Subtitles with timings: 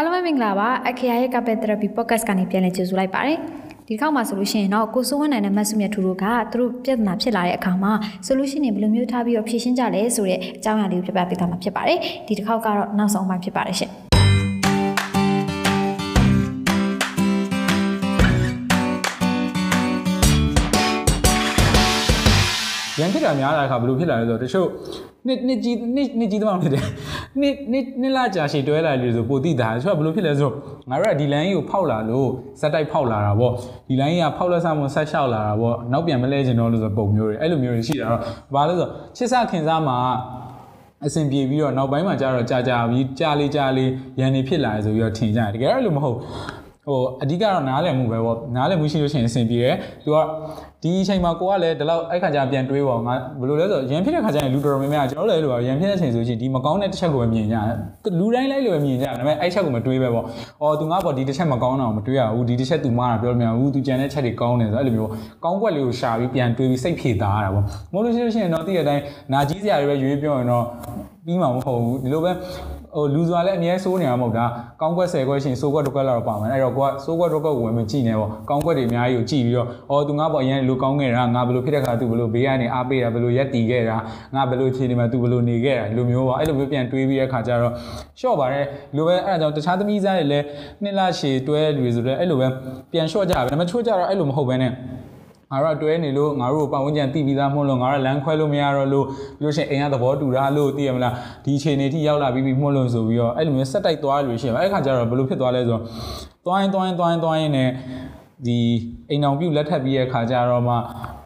[0.00, 3.38] အားလုံးပဲမင်္ဂလာပါအခရာရဲ့ Carpet Therapy Podcast ကနေပြန်လည်ကြိုဆိုလိုက်ပါတယ်
[3.86, 7.92] ဒီတစ်ခေါက်မှာဆိုလို့ရှိရင်တော့ကိုစိုးဝင်းနိုင်နဲ့မတ်စုမြတ်ထူတို့ကသူတို့ပြဿနာဖြစ်လာတဲ့အခါမှာ
[8.28, 14.07] solution တွေဘယ်လိုမျိုးထားပြီးတော့ဖြေရှင်းကြလဲဆိုတဲ့အကြောင်းအရာလေးကိုပြပြပေးသွားမှာဖြစ်ပါတယ်ဒီတစ်ခေါက်ကတော့နောက်ဆုံးပိုင်းဖြစ်ပါတယ်ရှင်
[23.00, 24.68] ရန်ဖြစ်တာများလာတဲ့အခါဘယ်လိုဖြစ်လာလဲဆိုတော့တချို့
[25.26, 26.84] နှစ်နှစ်ကြီးနှစ်နှစ်ကြီးသမားဖြစ်တယ်
[27.40, 30.54] နှစ်နှစ်နှစ်လကြာရှည်တွဲလာလို့ဆိုပိုတိတာတချို့ကဘယ်လိုဖြစ်လဲဆိုတော့
[30.90, 32.28] ငါတို့ကဒီလိုင်းကြီးကိုဖောက်လာလို့
[32.60, 33.52] ဇက်တိုက်ဖောက်လာတာပေါ့
[33.88, 38.20] ဒီလိုင်းကြီးကဖောက်လက်ဆမှုဆက်လျှောက်လာတာပေါ့နောက်ပြန်မလဲချင်တော့လို့ဆိုပုံမျိုးတွေအဲ့လိုမျိုးတွေရှိတာတော့
[38.54, 39.98] ဘာလို့ဆိုချစ်စခင်စားမှာ
[41.06, 43.90] အဆင်ပြေပြီးတော့နောက်ပိုင်းမှာကျတော့ကြာကြာပြီးကြာလေးကြာလေး
[44.20, 46.16] ရန်နေဖြစ်လာတယ်ဆိုပြီးတော့ထင်ကြတယ်တကယ်တော့လို့မဟုတ်
[46.88, 50.16] ဟိုအဓိကတော့နားလည်မှုပဲပေါ့နားလည်မှုရှိလို့ရှိရင်အဆင်ပြေတယ်သူက
[50.82, 57.76] ဒီအချိန်မှာကိုကလည်းဒီလောက်အဲ့ခါကျပြန်တွေးပေါ့ငါဘယ်လိုလဲဆိုရန်ဖြစ်တဲ့ခါကျရင်လူတော်တော်များများကျွန်တော်လည်းလို့ရန်ဖြစ်တဲ့အချိန်ဆိုရှင်ဒီမကောင်းတဲ့တစ်ချက်ကိုပဲမြင်ကြတယ်
[58.18, 60.24] လူတိုင်းလိုက်လို့ပဲမြင်ကြတယ်ဒါပေမဲ့အဲ့ချက်ကိုမတွေးပဲပေါ့
[60.62, 65.10] အော်သူငါပေါ့ဒီတစ်ချက်မကောင်းတော့မတွေးရဘူးဒီတစ်ချက်သူမှားတာပြောလို့မရဘူးသူကြံတဲ့ချက်တွေကောင်းတယ်ဆိုအဲ့လိုမျိုး
[65.44, 70.64] ကောင်းကွက်လေးကိုရှာပြီးပြန်တွေးပြီးစိတ်ဖြေသားရတာပေါ့မဟုတ်လို့ရှိလို့ရှိရင်တော့တည့်ရတိုင်းနာကြီးစရာတွေပဲရွေးပြောရင်တော့
[71.24, 72.32] ပြီးမှာမဟုတ်ဘူးဒီလိုပဲ
[72.98, 74.44] ဟိုလူစွာလည်းအများဆိုးနေတာမဟုတ်တာ
[74.80, 83.96] ကောင်းကွက်10ခွက်ရှင်စိုးကွက်တစ်ခွက်လောက်ပါမယ်အဲ့တော့ကိုကစိုးကွက်တစ်ခွက်ဝင်မကြည့်နဲ့ပေါ့ကောင်းကွက်တွေအများကြီးကိုကြည့်ပြီးတော့အော်သူငါပေါ့အရင်လူကောင်းခဲ့တာငါဘယ်လိုဖြစ်တဲ့ခါသူဘယ်လိုဘေးကနေအားပေးတာဘယ်လိုရက်တီခဲ့တာ
[84.34, 87.72] ငါဘယ်လိုခြေနေမှာသူဘယ်လိုနေခဲ့တာလူမျိုးပေါ့အဲ့လိုမျိုးပြန်တွေးပြီးတဲ့ခါကျတော့
[88.20, 90.44] ရှော့ပါတယ်လူပဲအဲ့ဒါကြောင့်တခြားသမီးစားတွေလည်း
[90.82, 92.48] နှစ်လရှည်တွဲလူတွေဆိုတော့အဲ့လိုပဲ
[92.92, 94.72] ပြန်ရှော့ကြပဲဒါပေမဲ့ချို့ကြတော့အဲ့လိုမဟုတ်ဘဲနဲ့
[95.52, 99.06] ငါတို့တွဲနေလို့ငါတို့ပတ်ဝန်းကျင်တိပြီးသားမဟုတ်လို့ငါတို့လမ်းခွဲလို့မရတော့လို့
[99.38, 105.82] ပြီးလို့ရှိရင်အိမ်ကသဘောတူတာလို့သိရမလားဒီအခြေအနေထိရောက်လာပြီးပြီးမှုလို့ဆိုပြီးတော့အဲ့လိုမျိုးဆက်တိုက်သွားလို့ရှိရင်အဲ့ခါကျတော့ဘယ်လိုဖြစ်သွားလဲဆိုတော့
[106.44, 107.70] သွားရင်သွားရင်သွားရင်သွားရင်နဲ့
[108.46, 108.58] ဒီ
[109.10, 110.74] အိမ်အောင်ပြုတ်လက်ထပ်ပြီးရဲ့ခါကျတော့မှ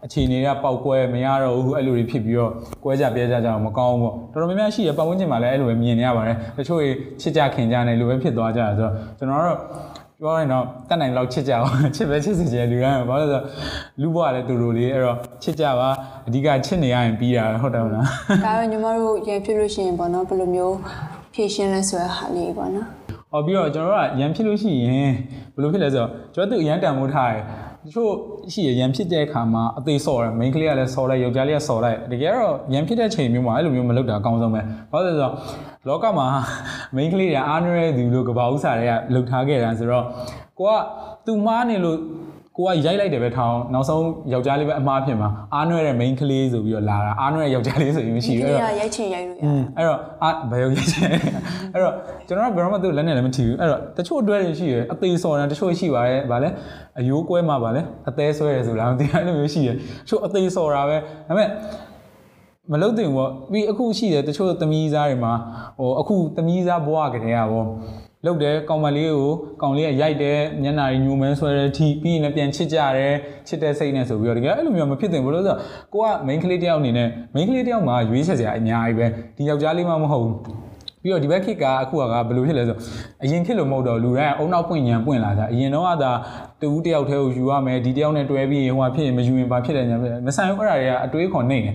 [0.04, 2.52] အခြေအနေကပေါက်ကွဲမရတော့ဘူးအဲ့လိုတွေဖြစ်ပြီးတော့
[2.84, 6.80] ကွဲကြပြဲကြကြအောင်မကောင်းဘူးပေါ့တော်တော်များများရှိရပတ်ဝန်းကျင်မှာလည်းအဲ့လိုပဲမြင်နေရပါတယ်တချို့
[7.20, 9.58] ချစ်ကြခင်ကြနေလိုပဲဖြစ်သွားကြတယ်ဆိုတော့ကျွန်တော်တို့
[10.22, 13.42] ပြောရင်တော့တတ်နိုင်လောက်ချစ်ကြအောင်ချစ်ပဲချစ်စီချင်လူတိုင်းဘာလို့လဲဆို
[14.00, 15.88] လူဘွားလည်းတူတူလေးအဲ့တော့ချစ်ကြပါ
[16.26, 18.06] အဓိကချစ်နေရရင်ပြီးတာဟုတ်တယ်မလား
[18.44, 20.76] ဒါတော့ညီမတို့ရန်ဖြစ်လို့ရှိရင်ပေါ့နော်ဘယ်လိုမျိုး
[21.34, 22.86] ဖြည့်ရှင်းလဲဆိုရဟာလေးပေါ့နော်
[23.30, 25.10] ဟောပြီးတော့ကျွန်တော်တို့ကရန်ဖြစ်လို့ရှိရင်
[25.54, 27.42] ဘယ်လိုဖြစ်လဲဆိုတော့ကျွန်တော်တို့ရန်တန်မိုးထားတယ်
[27.84, 28.10] တချို့
[28.52, 34.60] ရှိရရန်ဖြစ်တဲ့အခါမှာအသေးဆော်တယ် main ကလေးကလည်းဆော်လိုက်ယောက်ျားလေးကဆော်လိုက်တကယ်တော့ရန်ဖြစ်တဲ့ချိန်မျိုးမှာအဲ့လိုမျိုးမလုပ်တာအကောင်းဆုံးပဲ
[34.92, 35.32] ဘာလို့လဲဆိုတော့
[35.88, 36.26] လောကမှာ
[36.96, 40.04] main ကလေးတွေအားနည်းတဲ့သူလို့ကဘာဥစားတွေကလှုပ်ထားခဲ့တာဆိုတော့
[40.58, 40.72] ကိုက
[41.26, 41.98] သူမားနေလို့
[42.56, 51.08] ကိုကရိုက်လိုက်တယ်ပဲထောင်းနောက်ဆုံးယောက်ျားလေးပဲအမားဖြစ်မှာအားနွဲ့တဲ့ main ကလေးဆိုပြီးတော့လာတာအားနွဲ့တဲ့ယောက်ျားလေးဆိုရင်မရှိဘူးအဲ့တော့ရိုက်ချင်ရိုက်လို့ရတယ်အဲ့တော့အာဘယ်ရောက်ရိုက်ချင်
[51.72, 51.94] အဲ့တော့
[52.26, 56.48] ကျွန်တော်ကဘယ်တော့မှသူ့လက်နဲ့လည်းမထီဘူးအဲ့တော့တချို့အတွဲတွေရှိရအသေးစော်တယ်တချို့ရှိပါတယ်ဗာလဲ
[56.98, 59.74] အယိုးကွဲမှာဗာလဲအသေးဆွဲရဆိုလားမသိဘူးအဲ့လိုမျိုးရှိရတ
[60.08, 61.48] ချို့အသေးစော်တာပဲဒါပေမဲ့
[62.72, 65.32] မလုတ်တင်ပေါ့ပြီးအခုရှိတယ်တချို့သမီးစားတွေမှာ
[65.78, 67.64] ဟိုအခုသမီးစားဘွားကလေးอ่ะဗော
[68.26, 69.30] လုတ်တယ်ကောင်မလေးကို
[69.62, 73.14] ကောင်လေးကရိုက်တယ်မျက်နှာကြီးညိုမဲဆွဲတယ်ထီပြီးရင်လည်းပြန်ချစ်ကြတယ်
[73.48, 75.58] ချစ်တဲ့စိတ်နဲ့ဆိုပြီးတော့တကယ်အဲ့လိုမျိုးမဖြစ်သင့်ဘူးလို့ဆိုတော့
[75.94, 79.06] ကိုက main ကလေးတယောက်အနေနဲ့ main ကလေးတယောက်မှာရွေးချယ်စရာအများကြီးပဲ
[79.36, 80.36] ဒီယောက်ျားလေးမှမဟုတ်ဘူး
[81.02, 82.76] ပြီးတော့ဒီဘက်ခေတ်ကအခုကဘယ်လိုဖြစ်လဲဆို
[83.22, 86.12] အရင်ခေတ်လိုမဟုတ်တော့လူတိုင်းအုံနောက်ပွင့်ညံပွင့်လာကြအရင်တော့ကသာ
[86.60, 89.96] တူဦးတယောက်တည်းကိုယူရမယ်ဒီတယောက်နဲ့တွဲပြီးဟိုဟာဖြစ်ရင်မယူရင်ဘာဖြစ်လဲညာ
[90.26, 91.74] မဆိုင်ဘူးအဲ့ဒါတွေကအတွေးခေါ်နေတယ်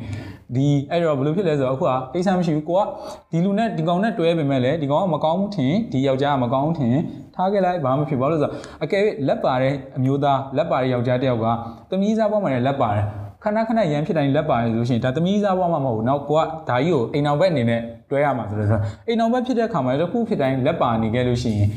[0.56, 2.86] ဒီအဲ့တော့ဘယ်လိုဖြစ်လဲဆိုတော့အခုကကိစ္စမရှိဘူးကိုက
[3.32, 6.96] ဒီလူနဲ့ဒီကောင်နဲ့တွဲပေမဲ့လည်းဒီကောင်ကမကောင်းဘူးထင်ဒီယောက်ျားကမကောင်းဘူးထင်
[7.36, 8.54] ထားခဲ့လိုက်ဘာမှမဖြစ်ဘာလို့လဲဆိုတော့
[8.84, 11.46] အကယ်၍လက်ပါတဲ့အမျိုးသားလက်ပါတဲ့ယောက်ျားတယောက်က
[11.90, 13.06] သမီးစားပေါ်မှာလည်းလက်ပါတယ်
[13.44, 21.70] ခဏခဏရန်ဖြစ်တိုင်းလက်ပါလေဆိုရှင်ဒါသမီးစားဘွားမှမဟုတ်ဘူး။နောက်ကိုကဒါကြီးကိုအိမ်အောင်ဘက်အနေနဲ့တွဲရမှာဆိုတော့အိမ်အောင်ဘက်ဖြစ်တဲ့ခါမှာတစ်ခုဖြစ်တိုင်းလက်ပါနေခဲ့လို့ရှိရင်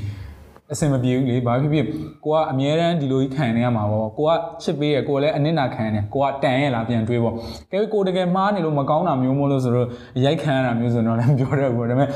[0.72, 1.86] အဆင်မပြေဘူးလေဘာဖြစ်ဖြစ်
[2.24, 4.30] ကိုကအမြဲတမ်းဒီလိုကြီးခံနေရမှာပေါ့ကိုက
[4.62, 7.34] ချစ်ပေးရကိုကလည်းအနစ်နာခံနေကိုကတန်ရလားပြန်တွေးပေါ့
[7.72, 9.88] ကဲကိုတကယ်မှားနေလို့မကောင်းတာမျိုးမို့လို့ဆိုတော့
[10.24, 12.08] ရိုက်ခံရတာမျိုးဆိုတော့လည်းပြောတော့ဘူးဒါပေမဲ့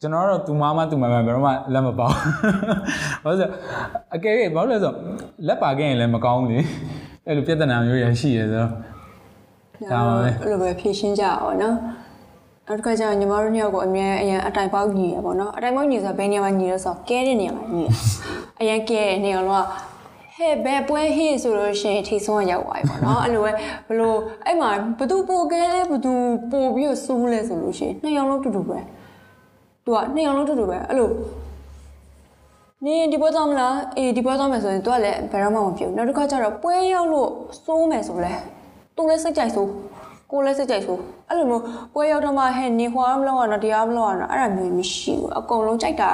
[0.00, 2.18] ကျွန်တော်တော့သူမမသူမမဘယ်တော့မှလက်မပေါဘာ
[3.24, 3.48] လို့ဆို
[4.14, 4.92] အကယ်၍ဘာလို့လဲဆို
[5.46, 6.60] လက်ပါခဲ့ရင်လည်းမကောင်းဘူးလေ
[7.26, 8.70] အဲ့လိုပြဿနာမျိုးရရှိရဆိုတော့
[9.92, 11.76] ဒါပါပဲအဲ့လိုပဲဖြည့်ရှင်းကြအောင်နော်
[12.68, 17.88] နောက်တစ်ခါကျတော့ညီမတို့နှစ်ယောက်ကိုအမြဲအရင်အတိုင်ပေါက်ညီရပေါ့နော်အတိုင်ပေါက်ညီဆိုဘယ်နေရာမှာညီလဲဆိုတော့ကဲတဲ့နေရာမှာညီရ
[18.60, 19.64] အရင်ကဲတဲ့နေရာတော့
[20.36, 23.52] ဟဲ့ဘယ်ပွဲဟေ့ဆိုလို့ရှိရင်ထိဆုံးရောက်သွားပြီပေါ့နော်အဲ့လိုပဲ
[23.88, 26.12] ဘလို့အဲ့မှာဘသူပိုကဲလဲဘသူ
[26.50, 28.78] ပိုပြီးတော့စိုးလဲဆိုလို့ရှိရင်နှစ်ယောက်လုံးတူတူပဲ
[29.84, 31.10] သူကနှစ်ယောက်လုံးတူတူပဲအဲ့လို
[32.84, 37.30] နင်ဒီပွဲသွားမလားအေးဒီပွဲသွားမယ်ဆိုရင် तू ကလည်းဘယ်တော့မှမပြောနောက်တစ်ခါကျတော့ပွဲရောက်လို့
[37.64, 38.32] စိုးမယ်ဆိုလဲ
[38.96, 39.70] तू လည်းစိတ်ကြိုက်စိုး
[40.30, 40.98] ကိုလည်းစိတ်ကြိုက်ဆို
[41.28, 41.62] အဲ့လိုမျိုး
[41.94, 46.10] ပွဲရောက်တော့မှဟဲ့နေဟွာမလို့ရတော့တရားမလို့ရတော့အဲ့ဒါမျိုးမရှိဘူးအကုန်လုံးကြိုက်တာ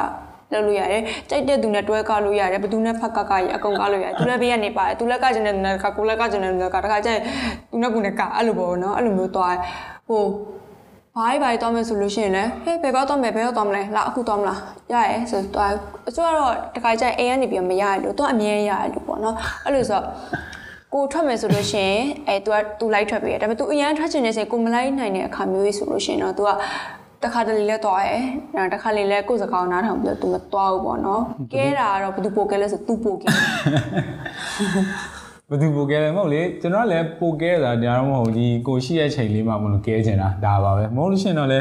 [0.53, 7.21] လုပ်လို့ရတယ်ကြိုက်တဲ့သူနဲ့တွဲကားလို့ရတယ်ဘယ်သူနဲ့ဖက်ကကရအကုန်ကားလို့ရတယ်သူလည်းဘေးကနေပါတယ်သူလည်းကကျင်တဲ့သူနဲ့ကကိုလည်းကကျင်တဲ့သူနဲ့ကတခါကျရင်
[7.71, 9.57] သူနဲ့ကိုနဲ့ကအဲ့လိုပေါ့နော်အဲ့လိုမျိုးသွား
[10.09, 10.23] ဟို
[11.17, 14.61] ဘားဘားတော့မယ်ဆိုလို့ရှိရင်လည်းဟဲ့ဘယ်ကောက်တော့မယ်ဘယ်ရောက်တော့မလဲလာအခုတော့မလား
[14.93, 15.71] ရရဲဆိုတော့
[16.09, 20.01] အစိုးကတော့တခါကျရင်အိမ်ကနေပြီးမရရလို့တော့အမြဲရရလို့ပေါ့နော်အဲ့လိုဆို
[20.95, 21.95] ကိုထွက်မယ်ဆိုလို့ရှင်
[22.29, 26.51] အဲသူကသူလိုက်ထွက်ပြီးတယ်ဒါပေမဲ့သူအရန်ထွက်ချင်နေစင်ကိုမလိုက်နိုင်တဲ့အခါမျိုးကြီးဆိုလို့ရှင်တော့သူက
[27.23, 28.17] တခါတလေလဲသွားရဲ
[28.57, 31.23] အဲတခါလေလဲကိုယ်စကားနားထောင်ပြီးတော့ तू မသွားဘူးပေါ့နော်
[31.55, 33.29] ကဲတာကတော့ဘသူပိုကဲလဲဆို तू ပိုကဲ
[35.51, 41.59] ဘသူပိုကဲလဲမဟုတ်လေကျွန်တော်ကလည်းပိုကဲတာတရားမဟုတ်ကြီးကိုရှိရချိန်လေးမှမလို့ကဲချင်တာဒါပါပဲမဟုတ်လို့ရှင်တော့လဲ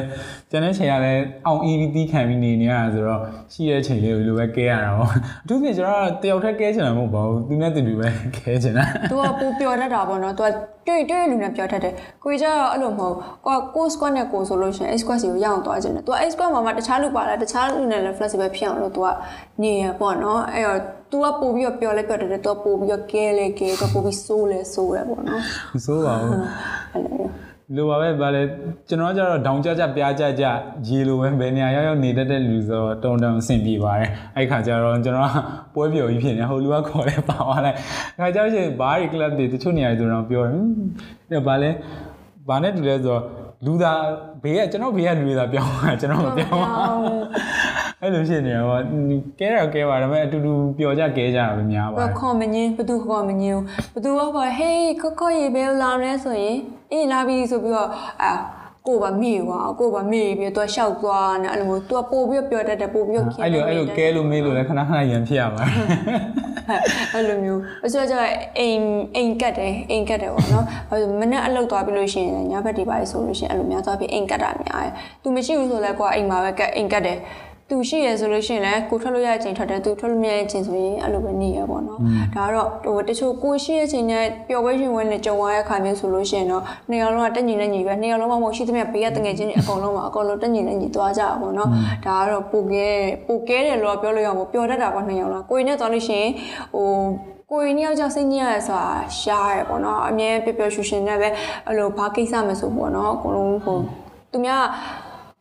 [0.53, 3.21] ကျန်တဲ့ချိန်ကလည်းအောင်အီးတီးခံပြီးနေနေရတာဆိုတော့
[3.53, 5.11] ရှိရဲ့ချိန်လေးကိုလိုပဲကဲရတာပေါ့
[5.45, 10.49] အထူးဖြင့်ကျွန်တော်ကတယောက်တည်းကဲချင်တာမဟုတ်ပါဘူးသူနဲ့တူတူပဲကဲချင်တာ သူကပူပျော်တတ်တာပေါ့နော်သူက
[10.87, 11.95] တွေ့တွေ့လူနဲ့ပျော်တတ်တယ်
[12.25, 13.15] ကိုကြီးကျတော့အဲ့လိုမဟုတ်
[13.47, 19.09] ကိုကကို squad နဲ့ကိုဆိုလို့ရှိရင် A squad စီကိုရအောင်သွားခြင်းတယ်သူက A squad မှာမှတခြားလူပါလားတခြားလူနဲ့လည်း flexible ဖြစ်အောင်လို့သူက
[19.63, 20.81] နေရပေါ့နော်အဲ့တော့
[21.11, 25.43] तू ကပို့ပြီးတော့ပျော်လဲပျော်တတ်တယ် तू ကပို့ပြီးတော့ကဲလဲကဲ तू ပို့ပြီးစိုးလဲစိုးရပေါ့နော်
[25.75, 26.33] မစိုးပါဘူး
[26.93, 27.42] အဲ့လိုမျိုး
[27.76, 28.42] လိုပါပဲဗာလေ
[28.88, 30.46] ကျွန်တော်ကကြတော့ဒေါင်ကြကြပြားကြကြ
[30.88, 35.36] ရေလိုပဲဘယ်နေရာရောက်ရောက်နေတတ်တဲ့လူဆိုတော့တုံတုံအဆင်ပြေပါတယ်အဲ့ခါကျတော့ကျွန်တော်က
[35.76, 37.78] ပွဲပျော်ကြီးဖြစ်နေဟိုလူကခေါ်လဲပါသွားလိုက်
[38.20, 40.72] ခါကျတော့ရှင်ဘားရီကလပ်တွေတချို့နေရာတွေဆိုတော့ပြောတယ်ဟွန်း
[41.32, 41.70] အဲ့ဗာလေ
[42.48, 43.22] ဘာနဲ့တူလဲဆိုတော့
[43.66, 44.02] လူသား
[44.44, 47.22] ဘေးကကျွန်တော်ဘေးကလူတွေသာပြောင်းတာကျွန်တော်မပြောင်းပါဘူး
[48.04, 48.82] အဲ့လိုဖြစ်နေတော့
[49.40, 53.60] ကဲတော့ကဲပါဒါပေမဲ့အတူတူပျော်ကြကဲကြတာပဲများပါဘယ်ခေါ်မငင်းဘသူခေါ်မငင်း
[53.96, 56.58] ဘသူကပေါ့ဟေးခခရေဘယ်လာမလဲဆိုရင်
[56.92, 57.90] အေးလာပြီဆိုပြီးတော့
[58.24, 58.32] အာ
[58.88, 65.70] ကိုပါမေ့သွားကိုပါမေ့ပြီးတော့ရှောက်သွားနေအဲ့လိုမျိုး तू ပို့ပြီးပျော်တတ်တယ်ပို့ပြီးခင်အဲ့လိုအဲ့လိုကဲလို့မေးလို့လည်းခဏခဏရံဖြစ်ရပါတယ်
[67.14, 68.16] အဲ့လိုမျိုးအစိုးရကျ
[68.60, 68.84] အိမ်
[69.16, 77.18] အိမ်ကတ်တယ်အိမ်ကတ်တယ်ပေါ့နော်ဘာလို့မနေ့အလုပ်သွားပြီလို့ရှိရင်ညဘက်ဒီပါဆိုလို့ရှိရင်အဲ့လိုများသွားပြီးအိမ်ကတ်တာများတယ်။ तू မရှိဘူးဆိုလဲကွာအိမ်မှာပဲကတ်အိမ်ကတ်တယ်။
[77.74, 82.00] तू ရှိရဆိုလို့ရှိရင်လည်းကိုထွက်လို့ရတဲ့အချိန်ထွက်တယ် तू ထွက်လို့မရတဲ့အချိန်ဆိုရင်အဲ့လိုပဲနေရပေါ့နော်။
[82.36, 91.70] ဒါကတော့ဟိုတချို့ကိုရှိတဲ့အချိန်နဲ့ပျော်ပွဲရှင်ဝင်နဲ့ကြုံရတဲ့အခါမျိုးဆိုလို့ရှိရင်တော့နှစ်ယောက်လုံးကတက်ညီနဲ့ညီပဲနှစ်ယောက်လုံးမှမဟုတ်ရှိသမျှဘေးကတငယ်ချင်းတွေအကုန်လုံးမှာအကုန်လုံးတက်ညီနဲ့ညီသွားကြတာပေါ့နော်။
[92.06, 92.88] ဒါကတော့ပိုကဲ
[93.28, 96.32] ပိုကဲတယ်လို့ပြောလို့ရအောင်ပျော်တတ်တာပေါ့နှစ်ယောက်လုံးကိုရင်နဲ့သွားလို့ရှိရင်
[96.74, 96.90] ဟို
[97.52, 101.30] ကိုရင်နှစ်ယောက်ကြောင့်စိတ်ညစ်ရဆိုတာရှားရပေါ့နော်အမြဲပျော်ပျော်ရွှင်ရွှင်နဲ့ပဲ
[101.68, 103.78] အဲ့လိုဘာကိစ္စမဆိုပေါ့နော်အကုန်လုံးဟို
[104.32, 104.64] သူများ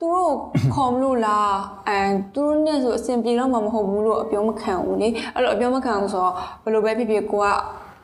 [0.03, 0.35] သူတို့
[0.75, 1.53] ခေါ်မလို့လား
[1.89, 2.01] အဲ
[2.35, 7.49] သူတို့နဲ့ဆိုအဆင်ပြေတော့မှမဟုတ်ဘူးလို့အပြောမခံဘူးလေအဲ့လိုအပြောမခံဘူးဆိုတော့ဘယ်လိုပဲဖြစ်ဖြစ်ကိုက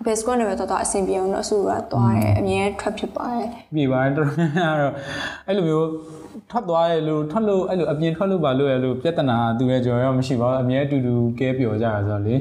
[0.05, 4.93] base squad နဲ့ပဲတော့တော့အဆင်ပြေအောင်လို့အဆူရသွားတယ်အမြဲ trap ဖြစ်ပါတယ်ပြေပါတယ်တော်တော်များများတော့
[5.47, 5.87] အဲ့လိုမျိုး
[6.51, 12.35] ထွက်သွားရလို့ထွက်လို့အဲ့လိုအပြင်ထွက်လို့ပါလို့ရလို့ပြဿနာသူရဲ့ကြော်ရောမရှိပါဘူးအမြဲအတူတူကဲပျော်ကြရဆိုတော့လေ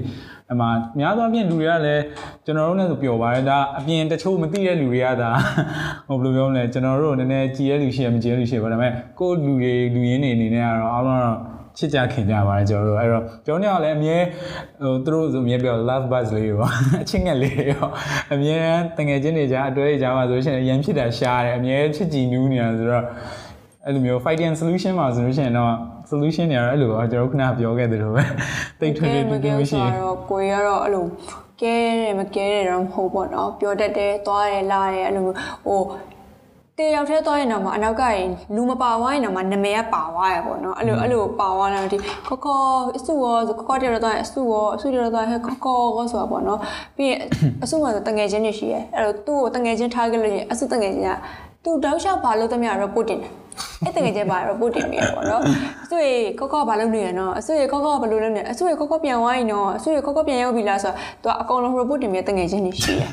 [0.51, 0.65] အမှ
[0.99, 2.03] များသောအားဖြင့်လူတွေကလည်း
[2.45, 5.31] ကျွန်တော်တို့နဲ့ဆိုပျော်ပါတယ်ဒါအပြင်တချို့မသိတဲ့လူတွေကဒါ
[6.07, 11.37] ဟိုဘယ်လိုပြောမလဲကျွန်တော်တို့နည်းနည်းကြည်ရလူရှိရမကြည်ရလူရှိရပါဒါပေမဲ့ကိုယ်လူတွေလူရင်းနေအနေနဲ့ကတော့အားလုံးတော့
[11.77, 14.17] ချစ်ကြခင်ကြပါတယ်ကျွန်တော်တို့အဲ့တော့ကျွန်တော်တို့ကလည်းအမြဲ
[14.81, 16.59] ဟိုသူတို့ဆိုအမြဲပြော love buzz လေးရော
[17.01, 17.87] အချင်းငယ်လေးရော
[18.33, 18.57] အမြဲ
[18.97, 23.05] တငယ်ချင်းတွေကြားအတွဲတွေကြားမှာဆိုရှင်အရင်ဖြစ်တာရှားတယ်အမြဲချစ်ကြည်နူးနေတာဆိုတော့
[23.87, 25.73] အဲ့လိုမျိုး fighting solution မှာဆိုလို့ရှိရင်တော့
[26.11, 28.23] solution တွေကတော့အဲ့လိုပါကျွန်တော်ခုနပြောခဲ့သလိုပဲ
[28.79, 31.05] တိတ်ထွေးထွေးတူတူမရှိရင်တော့ကိုရတော့အဲ့လို
[31.61, 35.23] ကဲတယ်မကဲတယ်တော့မဟုတ်ပေါ့နော်ပြောတတ်တယ်သွားတယ်လာတယ်အဲ့လို
[35.65, 35.81] ဟို
[36.77, 41.97] တေရောက်ထဲသွားရင်တော့မှအနောက်ကရင်လူမပါဝိုင်းတော့မှနမဲကပါဝါရပေါ့နော်အဲ့လိုအဲ့လိုပါဝါလာဒီ
[42.27, 42.59] ခေါခေါ
[42.97, 46.59] အစုရောခေါခေါတေတော့သွားရင်အစုရောအစုတေတော့သွားရင်ခေါခေါကောဆိုတာပေါ့နော်
[46.97, 47.19] ပြီးရင်
[47.63, 51.11] အစုမှာဆိုတငယ်ချင်းတွေရှိရဲအဲ့တော့သူ့ကိုတငယ်ချင်းထားခဲ့လို့ရင်အစုတငယ်ချင်းက
[51.67, 53.31] သူတောက်လျှောက်ပါလို့တမရ report တင်တယ်
[53.83, 55.41] အဲ့တကယ်ကျပါ report တင်မိရပေါ့နော်
[55.83, 56.05] အဆွေ
[56.39, 60.91] ကောကောဘာလုပ်နေရနော်အဆွေကောကောဘာလုပ်နေလဲအဆွေကောကောပြန်ဝိုင်းနော်အဆွေကောကောပြန်ရောက်ပြီလားဆို
[61.23, 63.03] တော့သူကအကုန်လုံး report တင်မိတကယ်ချင်းနေရှိရ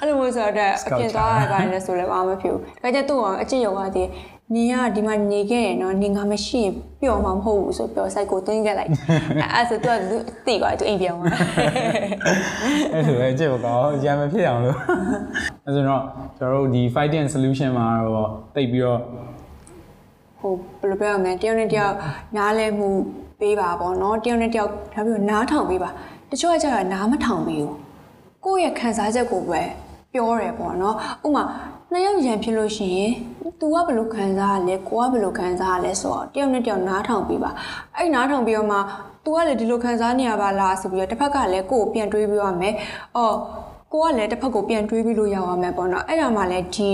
[0.00, 4.08] အဲ့လိုမျိုးဆိုတော့အပြင်သွားရပါတယ်ဆိုလည်းဘာမှမဖြစ်ဘူးဒါကြတော့အချစ်ရောက်သွားသေး
[4.52, 8.90] နေကဒီမှာနေခဲ့ရနော်နေငါမရှိရင်ပျော်မှာမဟုတ်ဘူးဆိုပျော်ဆိုင်ကိုတင်းခဲ့လိုက်
[9.52, 11.38] အဲ့ဆိုတော့သူတိသွားသူအိမ်ပြန်သွား
[12.92, 14.76] အဲ့လိုပဲကြည့်ပါကောရံမဖြစ်အောင်လို့
[15.64, 16.02] အဲ့ဆိုတော့
[16.38, 19.00] ကျွန်တော်တို့ဒီ fighting solution မှာတော့တိတ်ပြီးတော့
[20.38, 21.94] ဟိုဘယ်လိုပြောရမလဲတယောက်နဲ့တယောက်
[22.36, 22.88] နားလဲမှု
[23.40, 25.90] ပေးပါပေါ့နော်တယောက်နဲ့တယောက်ဒါပြီးတော့နားထောင်ပေးပါ
[26.30, 27.76] တချို့ကကျတော့နားမထောင်ပေးဘူး
[28.44, 29.62] ကိုယ့်ရဲ့ခံစားချက်ကိုပဲ
[30.12, 30.94] ပြောတယ်ပေါ့နော်
[31.26, 31.44] ဥပမာ
[31.92, 33.12] နှစ်ယောက်ရန်ဖြစ်လို့ရှိရင်
[33.60, 37.50] तू ကဘယ်လိုခံစားရလဲကိုကဘယ်လိုခံစားရလဲဆိုတော့တယောက်နဲ့တယောက်နားထောင်ပေးပါ
[37.96, 38.78] အဲ့နားထောင်ပြီးတော့မှ
[39.24, 42.74] तू ကလည်းဒီလိုခံစားနေရပါလားဆိုပြီးတော့တစ်ဖက်ကလည်းကိုယ့်ကိုပြန်တွေးပြီးရမယ်
[43.16, 43.36] အော်
[43.92, 46.90] ကိုကလည်းတစ်ဖက်ကိုပြန်တွေးပြီးလို့ရအောင်မယ်ပေါ့နော်အဲ့ဒါမှလည်းဒီ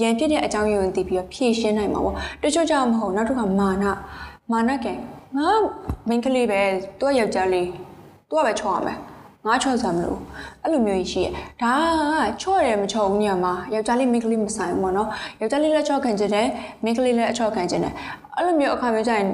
[0.00, 3.84] ရန်ဖြစ်တဲ့အကြောင်းရင်းကိုသိပြီးတော့ဖြည့်ရှင်းနိုင်မှာပေါ့တချို့ကြောင့်မဟုတ်နောက်တစ်ခါမာန
[4.50, 4.92] မာနကဲ
[5.36, 5.50] ငါ
[6.08, 6.60] မိန်းကလေးပဲ
[6.98, 7.68] သူကယောက်ျားလေး
[8.28, 8.98] သူကပဲချောရမယ်
[9.46, 10.20] ငါချောစမ်းမလို့
[10.64, 11.26] အဲ့လိုမျိုးကြီးရှိရ
[11.62, 11.74] ဒါ
[12.24, 15.08] ကချော့တယ်မချော့ဘူးညမှာယောက်ျားလေးမိန်းကလေးမဆိုင်ဘူးပေါ့နော်
[15.40, 16.46] ယောက်ျားလေးလည်းချော့ခံကြတယ်
[16.84, 17.92] မိန်းကလေးလည်းအချော့ခံကြတယ်
[18.36, 19.26] အဲ့လိုမျိုးအခါမျိုးကျရင်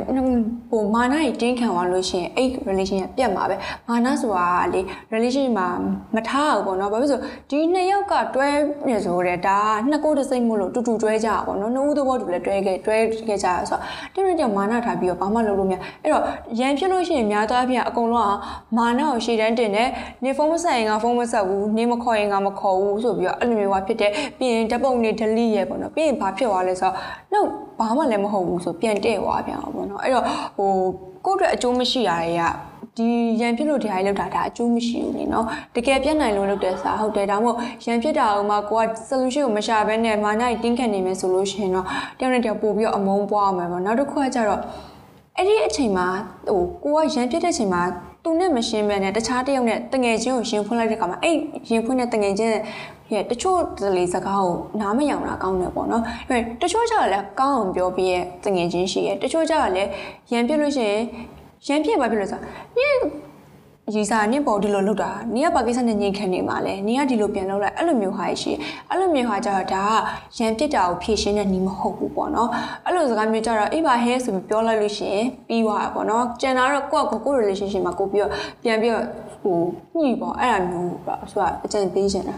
[0.70, 3.56] ဟိုမာနကြီးတင်းခံသွားလို့ရှိရင်အဲ့ relation ကပြတ်မှာပဲ
[3.88, 4.80] မာနဆိုတာလေ
[5.14, 5.66] relation မှာ
[6.14, 8.48] မထားဘူးပေါ့နော်ဘာဖြစ်လို့ဒီနှစ်ယောက်ကတွဲ
[8.88, 12.96] နေဆိုတဲ့ဒါကနှစ်ကိုယ်တစ်စိတ်မို့လို့တူတူတွဲကြတာပေါ့နော်နှစ်ဦးသဘောတူလည်းတွဲခဲ့တွဲ
[13.28, 13.78] ခဲ့ကြရဆို
[14.14, 16.24] တော့တင်းတင်းမာနထားပြီးတော့ဘာမှလုပ်လို့မရအဲ့တော့
[16.60, 18.34] ရန်ဖြစ်လို့ရှိရင်များသောအားဖြင့်အကုန်လုံးက
[18.76, 19.88] မာနကိုရှေ့တန်းတင်တယ်
[20.24, 26.94] နေဖုန်းမဆက်ရင်ကဖုန်းမဆက်ဘူးနေမခေါ်ရင်ကမခေါ်ဘူးဆိုပြီးတော့အဲ့လိုမျိုးကဖြစ်တယ်ပြီးရင်ဓာတ်ပုံတွေ delete ရဲပေါ့နော်ပြီးရင်ဘာဖြစ်သွားလဲဆိုတော့
[27.32, 27.48] နောက်
[27.78, 30.24] ဘာမှလည်းမဟုတ်ဘူးဆိုပြန်တဲ့သွားပြန်အောင်ပေါ့နော်အဲ့တော့
[30.56, 30.70] ဟို
[31.26, 32.42] ကိုယ့်အတွက်အကျိုးမရှိရတဲ့က
[32.96, 33.08] ဒီ
[33.40, 35.46] ရန်ဖြစ်လို့တရားကြီးလောက်တာဒါအကျိုးမရှိဘူးလေနော်
[35.76, 41.86] တကယ်ပြတ်နိုင်လို့လုပ်တဲ့စာဟုတ်တယ်ဒါမှမဟုတ်ရန်ဖြစ်တာကမှကိုက solution ကိုမရှာဘဲနဲ့မာနိုင်တင်းခံနေမယ်ဆိုလို့ရှိရင်တော့
[42.18, 44.60] တယောက်နဲ့တယောက်ပို့ပြီးတော့အမုန်းပွားအောင်မယ်ပေါ့နောက်တစ်ခုကကျတော့
[45.36, 46.06] အဲ့ဒီအချိန်မှာ
[46.48, 47.82] ဟိုကိုကရန်ဖြစ်တဲ့အချိန်မှာ
[48.24, 51.36] သူနဲ့မရှင်းမဲနဲ့တခြားတယောက်နဲ့တငယ်ချင်းကိုရှင်ဖွင့်လိုက်တဲ့ခါမှာအဲ့
[51.70, 52.52] ရင်ဖွင့်တဲ့တငယ်ချင်း
[53.12, 59.90] ရဲ့တချို့တလေစကားကိုနားမယောင်တာကောင်းတယ်ပေါ့နော်အဲတချို့ကျတော့လည်းကောင်းအောင်ပြောပြီးရဲ့တငယ်ချင်းရှိရဲ့တချို့ကျတော့လည်း
[60.32, 61.02] ရန်ပြစ်လို့ရှိရင်
[61.66, 62.48] ရန်ပြစ်ပါဖြစ်လို့ဆိုတာ
[62.78, 62.96] နင်
[63.94, 68.52] ရီစာနင့်ပေါ်ဒီလိုလုပ်တာနင်ကပါကိစ္စနဲ့ညင်ခံနေမှာလဲနင်ကဒီလိုပြန်လုပ်လိုက်အဲ့လိုမျိုးဟာရှိ
[68.88, 69.84] အဲ့လိုမျိုးဟာကျတော့ဒါ
[70.36, 72.48] ကရန်ပြစ်တာကိုဖြည့်ရှင်းတဲ့နီးမဟုတ်ဘူးပေါ့နော်
[72.86, 78.32] အဲ့လိုစကားမျိုးကျတော့အေးပါဟဲဆိုပြီးပြောလိုက်လို့ရှိရင်ပြီးသွားတာပေါ့နော်ကျန်တာတော့ကိုယ့်ကိုကိုယ့် relationship မှာကိုပြီးတော့
[78.62, 79.04] ပြန်ပြီးတော့
[79.42, 79.58] ဟို
[79.98, 82.36] ညှိပေါ့အဲ့ဒါမျိုးပေါ့ဆိုတာအကြံပေးချင်တာ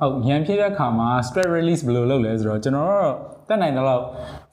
[0.00, 4.02] ဟုတ်ရန်ဖြစ်တဲ့အခါမှာ stress release ဘယ်လိုလုပ်လဲဆိုတော့ကျွန်တော်တို့ တက်နိုင်တော့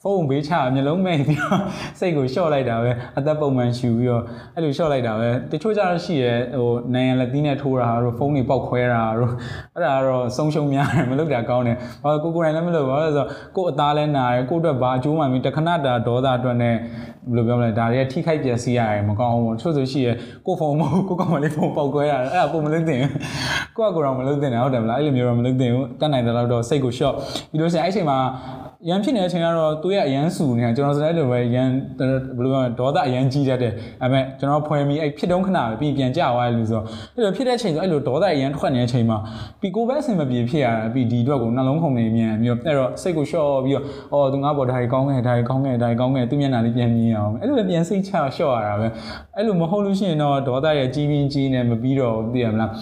[0.02, 1.60] ဖုန်းဘေးချမျိုးလုံးမိတ်ပြီးတော့
[1.98, 4.22] စိတ်ကိုလျှော့လိုက်တာပဲအသက်ပုံမှန်ရှူပြီးတော့
[4.54, 9.32] အဲ့လိုလျှော့လိုက်တာပဲတချို့ကျတော့ရှိရဲဟိုနိုင်ရလက်သီးနဲ့ထိုးတာတို့ဖုန်းတွေပောက်ခွဲတာတို့
[9.74, 16.74] အဲ့ဒါကတော့ဆုံးရှုံးများတယ်မလုပ်တာကောင်းတယ်ဘာလို့ကိုကိုယ်တိုင်လည်းမလုပ်ဘာလို့လဲဆိုတော့ကိုယ်အသားလည်းနာတယ်ကိုယ့်အတွက်ဘာအကျိုးမှမပြီးတခဏတာဒေါသအတွက်နဲ့
[17.28, 20.12] ဘယ်လိုပြောမလဲဒါတွေကထိခိုက်ပျက်စီးရတယ်မကောင်းဘူးချို့ဆိုရှိရဲ
[20.46, 23.00] ကိုဖုန်းမဟုတ်ကိုကောင်မလေးဖုန်းပောက်ခွဲတာအဲ့ဒါပုံမလုပ်သင့်
[23.76, 27.14] ကိုကကိုတော့မလုပ်သင့်တာဟုတ်တယ်မလားအဲ့လိုမျိုးတော့မလုပ်သင့်ဘူးတက်နိုင်တဲ့လောက်တော့စိတ်ကို short
[27.50, 28.18] ပြီးလို့ရှိရင်အဲ့ချိန်မှာ
[28.86, 31.68] ရန်ဖြစ်နေတဲ့အချိန်ကတော့သူရဲ့အရန်ဆူနေတာကျွန်တော်စတဲ့လိုပဲရန်
[31.98, 39.18] ဘယ်လိုပြောဒေါသအရန်ကြီးတတ်တယ်အဲမဲ့ကျွန်တော်ဖွယ်ပြီးအဲ့ဖြစ်တုံးခဏပဲပြီးပြန်ကြသွားတယ်လို့ဆိုတော့အဲ့လိုဖြစ်တဲ့အချိန်ဆိုအဲ့လိုဒေါသအရန်ထွက်နေတဲ့အချိန်မှာ
[39.60, 48.86] ပြီးကိုပဲအဆင်မပြေဖြစ်ရတာပြီးဒီအတွက်ကိုနှလုံးခုန်နေမြန်ပြီးတော့အဲ့တော့စိတ်ကိုလျှော့ပြီးတော့အော်သူငါပေါ်ဒါကြီးကောင်းခဲ့ဒါကြီးကောင်းခဲ့ဒါကြီးကောင်းခဲ့သူမျက်နှာလေးပြန်မြင်အောင်အဲ့လိုပဲပြန်စိတ်ချလျှော့ရတာပဲ
[49.36, 52.72] အဲ့လိုမဟုတ်လို့ရှိရင်တော့ဒေါသရဲ့ကြီးပြင်းကြီးနေမပြီးတော့သိရမလား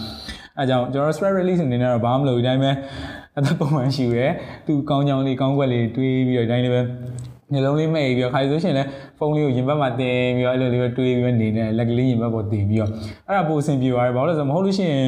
[0.59, 2.71] အဲကြောင့်ကျွန်တော် stress release အနေနဲ့တော့ဘာမှမလုပ်ဒီတိုင်းပဲ
[3.37, 4.31] အသက်ပုံမှန်ရှိရယ်
[4.67, 6.81] သူကောင်းကြောင်လေးကောင်းကွက်လေးတွေးပြီးတော့ဒီတိုင်းလေးပဲ
[7.51, 8.83] မျိုးလုံးလေးမိတ်ပြီးတော့ခါဆိုရှင်လဲ
[9.17, 12.91] ဖုန်းလေးကိုရင်ဘတ်မှာတင်ပြီးတော့အဲ့လိုလေးပဲတွေးပြီးတော့နေနေလက်ကလေးရင်ဘတ်ပေါ်တင်ပြီးတော့
[13.27, 15.07] အဲ့ဒါပိုအဆင်ပြေပါတယ်ဘာလို့လဲဆိုတော့မဟုတ်လို့ရှိရင်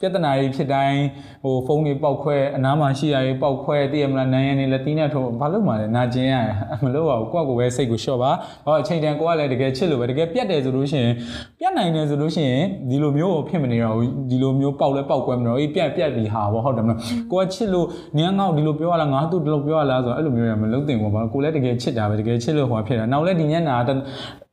[0.00, 1.00] ပြဿနာတွေဖြစ်တိုင်း
[1.42, 8.30] ဟိုဖုန်းတွေပောက်ခွဲအနားမှာရှိရရေးပောက်ခွဲသိရမလားနိုင်ရည်နေလက်သီးနဲ့ထိုးဘာလို့မှလဲနာကျင်ရတယ်မလို့ပါဘူးကိုယ့်ကိုယ်ပဲစိတ်ကိုလျှော့ပါ
[8.66, 11.14] ဘာအချိန်တန်ကိုကလည်းတကယ်ချစ်လို့ပဲတကယ်ပြတ်တယ်ဆိုလို့ရှိရင်
[11.58, 16.98] ပြတ်နိုင်တယ်ဆိုလို့ရှိရင်ဒီလိုမျိုးကိုဖြစ်မနေတော့ဘူးဒီလိုမျိုးပောက်လဲပောက်ကွဲမလို့အေးပြတ်ပြတ်ပြီးဟာပေါ့ဟုတ်တယ်မလား
[17.32, 17.86] ကိုကချစ်လို့
[18.16, 23.76] နင်းငေါ့ဒီလိုပြောရလားငါသူ့ဒီလိုပြောရလားဆိုတော့အဲ့လိုမျိုးရမလုပ်သင့်ဘူးဘာလို့ကိုလည်းတကယ်ချစ်တာပဲတကယ်ချစ်လို့ဟောဖြစ်တာနောက်လည်းဒီညနာ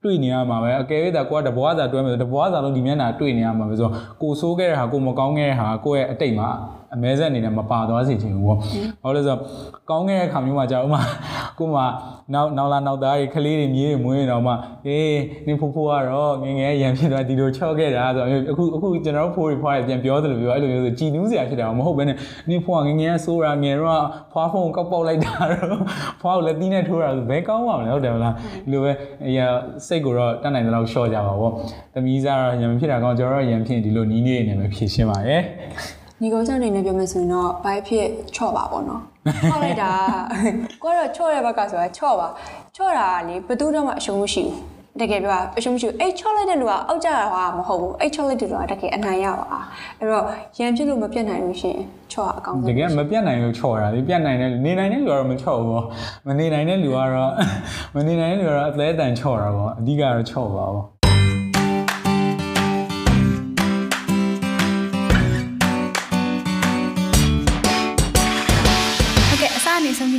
[0.03, 6.49] တွေ့နေရမှာပဲအကယ်၍သာကိုကတဘွားစာတွဲမယ်ဆိုတဘွားစာလုံးဒီမျက်နှာတွေ့နေရမှာပဲဆိုတော့ကိုဆိုးခဲ့တဲ့ဟာကိုမကောင်းခဲ့တဲ့ဟာကိုယ့်ရဲ့အတိတ်မှာ
[6.93, 8.59] အမဲဆက်အနေနဲ့မပါသွားစေချင်ဘူးပေါ့။
[9.03, 9.39] ဘာလို့လဲဆိုတော့
[9.89, 11.01] ကောင်းခဲ့တဲ့ခါမျိုးမှာကြာဥမာ
[11.59, 11.81] ကိုမှ
[12.33, 14.53] နောက်နောက်လာနောက်သားတွေကလေးတွေမြေးတွေမွေးနေတော့မှ
[14.87, 22.17] အေးနင်ဖိုးဖိုးကတော့ငငယ်ရံဖြစ်သွားဒီလိုချော့ခဲ့တာဆိုတော့အခုအခုကျွန်တော်တို့ဖိုးတွေဖွားတွေပြန်ပြောသလိုပြောအဲ့လိုမျိုးဆိုကြည်နူးစရာဖြစ်တာမဟုတ်ဘဲနဲ့
[22.49, 25.81] နင်ဖိုးကငငယ်ဆိုးတာငယ်တော့ဖွားဖုန်းကောက်ပေါက်လိုက်တာတော့
[26.21, 28.91] ဖွားကိုလက်သီးနဲ့ထိုးတာဆိုဘယ်ကောင်းပါမလဲဟုတ်တယ်မလားဒီလိုပဲ
[29.27, 29.45] အရာ
[29.87, 31.53] စိတ်ကိုတော့တတ်နိုင်တဲ့လောက်ရှော့ကြပါပေါ့။
[31.93, 35.43] သမီးစားတော့ရံဖြစ်တာကောင်းကျွန်တော်တို့ရံဖြစ်ဒီလိုနီးနေနေပဲဖြည့်ရှင်းပါရဲ့။
[36.25, 39.01] ညီကောင်ကြောင့်နေနေပြောမယ်ဆိုရင်တော့ဘိုက်ဖြစ်ချော့ပါပေါ့နော်
[39.43, 39.91] ချော့လိုက်တာ
[40.83, 42.27] ကိုကတော့ချော့တဲ့ဘက်ကဆိုတာချော့ပါ
[42.75, 49.47] ချော့တာကလေဘယ်သူမှအရှုံးမရှိဘူးတကယ်ပြောအရှုံးမရှိဘူးအဲ့ချော့လိုက်တဲ့လူကအောက်ကျတာဟာမဟုတ်ဘူးအဲ့ချော့လိုက်တဲ့လူကတကယ်အနိုင်ရပါ
[49.99, 50.23] အဲ့တော့
[50.59, 55.85] ရန်ဖြစ်လို့မပြတ်နိုင်လို့ရှိရင်ချော့အကောင်းဆုံးတကယ်မပြတ်နိုင်လို့ချော့တာလေပြတ်နိုင်တဲ့နေနိုင်တဲ့လူကတော့မချော့ဘူးပေါ့
[56.27, 57.31] မနေနိုင်တဲ့လူကတော့
[57.95, 60.85] မနေနိုင်တဲ့လူကတော့အသေးအတန်ချော့တာပေါ့အဓိကတော့ချော့ပါပေါ့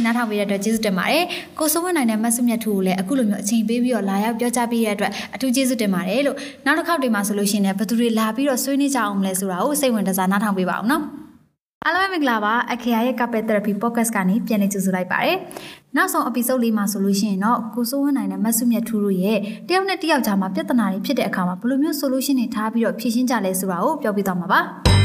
[0.06, 1.24] နေဆုံးဖြင့်နားထောင်ပေးတဲ့အတွက်ကျေးဇူးတင်ပါတယ်
[1.58, 6.36] ကိုစိုးဝင်းနိုင်တဲ့မတ်စုမြတ်ထူကိုလည်းအခုလိုမျိုးအချိန်ပေးပြီးတော့လာရောက်ပြောကြားပေးတဲ့အတွက်အထူးကျေးဇူးတင်ပါတယ်လို့
[6.66, 11.04] နောက်တစ်ခေါက်ဒီမှာဆိုလို့ရှိရင်လည်းဘယ်သူတွေလာပြီးတော့ဆွေးနွေးကြအောင်မလဲဆိုတာကိုစိတ်ဝင်တစားနားထောင်ပေးပါအောင်နော်
[11.84, 15.36] အားလုံးပဲမင်္ဂလာပါအခရာရဲ့ Carpet Therapy Podcast ကနေပြန်လည်ကြိုဆိုလိုက်ပါတယ်
[15.96, 24.95] နောက်ဆုံး episode လေးမှာဆိုလို့ရှိရင်တော့ကိုစိုးဝင်းနိုင်တဲ့မတ်စုမြတ်ထူတို့ရဲ့တယောက်နဲ့တယောက်ကြားမှာပြဿနာတွေဖြစ်တဲ့အခါမှာဘယ်လိုမျိုး solution တွေထားပြီးတော့ဖြေရှင်းကြလဲဆိုတာကိုပြောပြသွားမှာပါ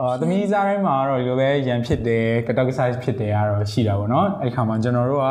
[0.00, 5.28] အော်သမီးစားတိုင်းမှာတော့ဒီလိုပဲရန်ဖြစ်တယ်ကတောက်ကစားဖြစ်တယ်ကတော့ရှိတာပေါ့နော်အဲ့ခါမှာကျွန်တော်တို့က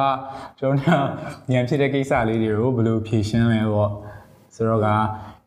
[0.59, 1.07] ကျွန်တော်တို့
[1.53, 3.91] ရန်ဖြစ်တဲ့ကိစ္စလေးတွေကိုဘယ်လိုဖြေရှင်းလဲပေါ့
[4.55, 4.87] ဆိုတော့က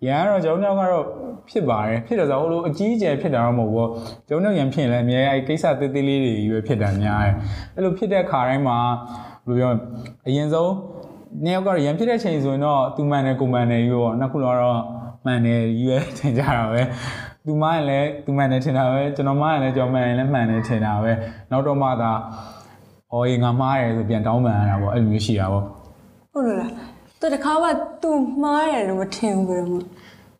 [0.06, 1.04] ရန်ကတော့ကျွန်တော်တို့ကတော့
[1.50, 3.90] ဖြစ်ပါတယ်ဖြစ်တယ်ဆိုတော့ဟိုလိုအကြီးအကျယ်ဖြစ်တာတော့မဟုတ်ဘူး
[4.28, 7.34] ကျွန်တော်တို့ရန်ဖြစ်ရင်လည်းအများကြီးအဲကိစ္စသေးသေးလေးတွေကြီးပဲဖြစ်တာများတယ်
[7.74, 8.78] အဲ့လိုဖြစ်တဲ့ခါတိုင်းမှာ
[9.46, 9.72] ဘယ်လိုပြော
[10.26, 10.72] အရင်ဆုံး
[11.44, 14.56] နှစ်ယောက်ကတော့ရန်ဖြစ်တဲ့ချိန်ဆိုရင်တော့သူမှန်တယ်ကိုမှန်တယ်ကြီးပေါ့နောက်ခုတော့
[15.24, 16.82] မှန်တယ်ကြီးပဲထင်ကြတာပဲ
[17.46, 21.12] သူမှန်လည်းသူမှန်တယ်ထင်တာပဲကျွန်တော်မှန်လည်းကျွန်တော်မှန်ရင်လည်းမှန်တယ်ထင်တာပဲ
[21.50, 22.12] နောက်တော့မှသာ
[23.12, 25.64] အော်ရေငါမှားတယ်ဆိုပြန်တောင်းပန်ရတာပေါ့အဲ့လိုမျိုးရှိတာပေါ့
[26.32, 26.70] ဟုတ်လို့လား
[27.20, 27.68] သူတခါမှ
[28.02, 28.10] तू
[28.42, 29.78] မှားတယ်လို့မထင်ဘူးဘယ်တော့မှ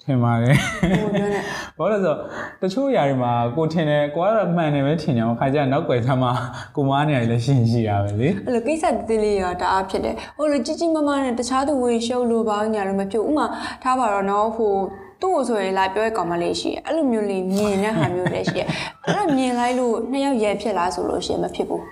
[0.03, 0.55] ထင်ပါတယ်
[1.03, 1.41] ဟိုပြောနေ
[1.79, 2.19] ဘာလို့လဲဆိုတော့
[2.63, 6.33] တချို့ຢာတွေမှာကိုထင်တယ်ကိုကတော့မှန်တယ်ပဲထင်ကြအောင်ခါကျနောက်ွယ်သမှာ
[6.77, 13.47] ကိုမားနေရလည်းရှင်းရှိတာပဲလေအဲ့လိုကိစ္စတည်းလေးရတာအားဖြစ်တယ်ဟိုလိုကြီးကြီးမားမားနဲ့တခြားသူဝင်ရှုပ်လို့ပါညာလို့မဖြစ်ဘူးဥမာ
[13.83, 14.75] ထားပါတော့နော်ဟို
[15.21, 18.67] သူ့ကိုဆိုရင်လာပြောရကောင်မလေးရှိတယ်အဲ့လိုမျိုးလေးမြင်တဲ့ဟာမျိုးလည်းရှိတယ်
[19.05, 21.83] အဲ့လိုမြင်လိုက်လို့နှစ်ယောက်ရဲဖြစ်လားဆိုလို့ရှိရင်မဖြစ်ဘူး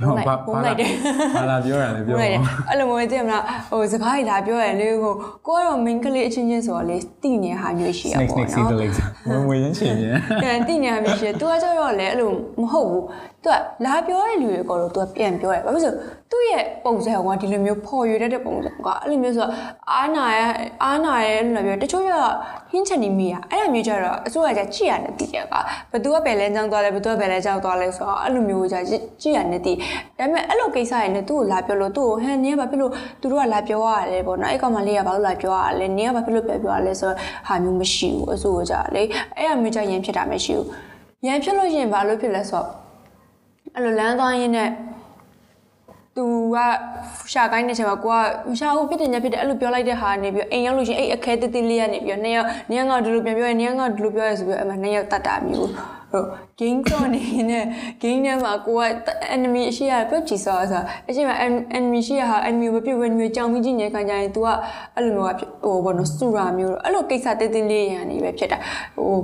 [0.00, 0.88] ဟုတ်ပါပုံလိုက်တယ်
[1.36, 5.14] ဘာလာပြောရလဲပြောဟုတ်တယ်ပါအဲ့လိုမျိုးသိရမလားဟိုစကားကြီးလာပြောရလေဟို
[5.46, 13.04] ကိုကတော့ main ကလေးအချင်းချင်းဆိုတော့လေတိနေဟာမျိုးရှိရ snake ပေါ့ snake see the နော် legs ဝင်ဝင်ချင်းချင်းပြန်ပြန်တိနေဟာမျိုးရှိတယ် तू ကကျတော့လေအဲ့လိုမဟုတ်ဘူး
[13.44, 15.96] तू ကလာပြောတဲ့လူတွေကတော့ तू ကပြန်ပြောတယ်ဘာဖြစ်လို့
[16.30, 19.52] သူ့ရဲ့ပုံစံကဒီလိုမျိုးဖော်ရွေတတ်တဲ့ပုံစံကအဲ့လိုမျိုးဆိုတော့
[19.92, 20.48] အာနာရဲ့
[20.84, 22.10] အာနာရဲ့အဲ့လိုမျိုးတချို့က
[22.70, 25.54] ဟင်းချန်နီမီယာအဲ့လိုမျိုးကျတော့အစိုးရကကြည့်ရတယ်တည်တယ်က
[25.92, 29.76] ဘသူကဘယ်လဲကြောင်းသွားလဲဘသူကဘယ်လဲကြောင်းသွားလဲဆိုတော့အဲ့လိုမျိုးကြကြည့်ရတယ်တည်
[30.18, 39.02] ဒါပေမဲ့အဲ့လိုကိစ္စတွေနဲ့သူ့ကိုလာပြောလို့သူ့ကိုဟဲ့နင်းကဘာဖြစ်လို့သူတို့ကလာပြောရတယ်ပေါ့နော်အဲ့ကောင်မလေးကဘာလို့လာပြောရလဲနင်းကဘာဖြစ်လို့ပြောပြောရလဲဆိုတော့ဟာမျိုးမရှိဘူးအစိုးရကြလေ
[39.36, 40.68] အဲ့အမျိုးကြရင်ဖြစ်တာမရှိဘူး
[41.26, 42.81] ရန်ဖြစ်လို့ရှိရင်ဘာလို့ဖြစ်လဲဆိုတော့
[43.74, 44.70] အဲ့လိုလမ်းသွားရင်းနဲ့
[46.16, 46.24] သူ
[46.54, 46.56] က
[47.32, 48.16] ရှာကိုင်းတဲ့ချိန်မှာကိုက
[48.60, 55.70] ရှာဖို့ဖြစ်တယ်ညဖြစ်တယ်အဲ့လိုပြောလိုက်တဲ့ဟာနေပြီးအိမ်ရောက်လို့ရှိရင်အဲ့အခဲတိတိလေးကနေပြီးနေရောက်နေကဒီလိုပြန်ပြောရနေကဒီလိုပြောရဆိုပြီးအဲ့မှာနေရောက်တတ်တာမျိုး
[56.12, 56.24] ဟို
[56.60, 57.60] game တော့နေနေ
[58.02, 58.84] game ထဲမှာကိုက
[59.34, 61.30] enemy အရှိရပြုတ်ကြည့်စောဆိုအရှိမ
[61.76, 64.48] enemy ရှိရဟာ enemy ကိုပြုတ်ဝင်မျိုးကြောင်ပြီးကြည့်နေခံကြရင် तू က
[64.96, 68.58] အဲ့လိုမျိုးကဟိုဘောနော်စူရာမျိုးအဲ့လိုကိစ္စတိတိလေးရန်နေပဲဖြစ်တာ
[68.96, 69.18] ဟို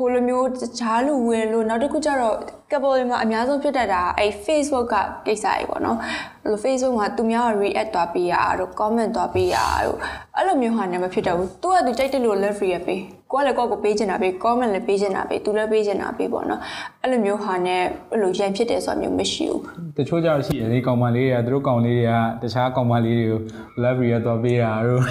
[0.00, 0.48] ဟိုလိုမျိုး
[0.80, 2.36] ဂျားလူဝင်လို့နောက်တစ်ခုကျတော့
[2.70, 5.98] couple တွေမှာအများဆုံးဖြစ်တတ်တာအဲ့ Facebook ကကိစ္စကြီးပေါ့နော်
[6.42, 9.98] အဲ့လို Facebook မှာသူများက react သွားပေးရတို့ comment သွားပေးရတို့
[10.36, 16.60] အဲ့လိုမျိုးဟာနဲ့မဖြစ်တော့ဘူးသူကသူကြိုက်တယ်လို့ love react ပေး ကိုကလည်းကိုယ့်ကိုပေးချင်တာပေး comment လည်းပေးချင်တာပေးသူလည်းပေးချင်တာပေးပေါ့နော်
[17.02, 17.82] အဲ့လိုမျိုးဟာနဲ့
[18.12, 19.62] အဲ့လိုရန်ဖြစ်တယ်ဆိုတာမျိုးမရှိဘူး
[19.96, 22.12] တချို့ကြောင့်ရှိတယ်လေကောင်မလေးတွေကသူတို့ကောင်လေးတွေက
[22.42, 23.40] တခြားကောင်မလေးတွေကို
[23.82, 25.02] love ရတော့ပေးတာတို့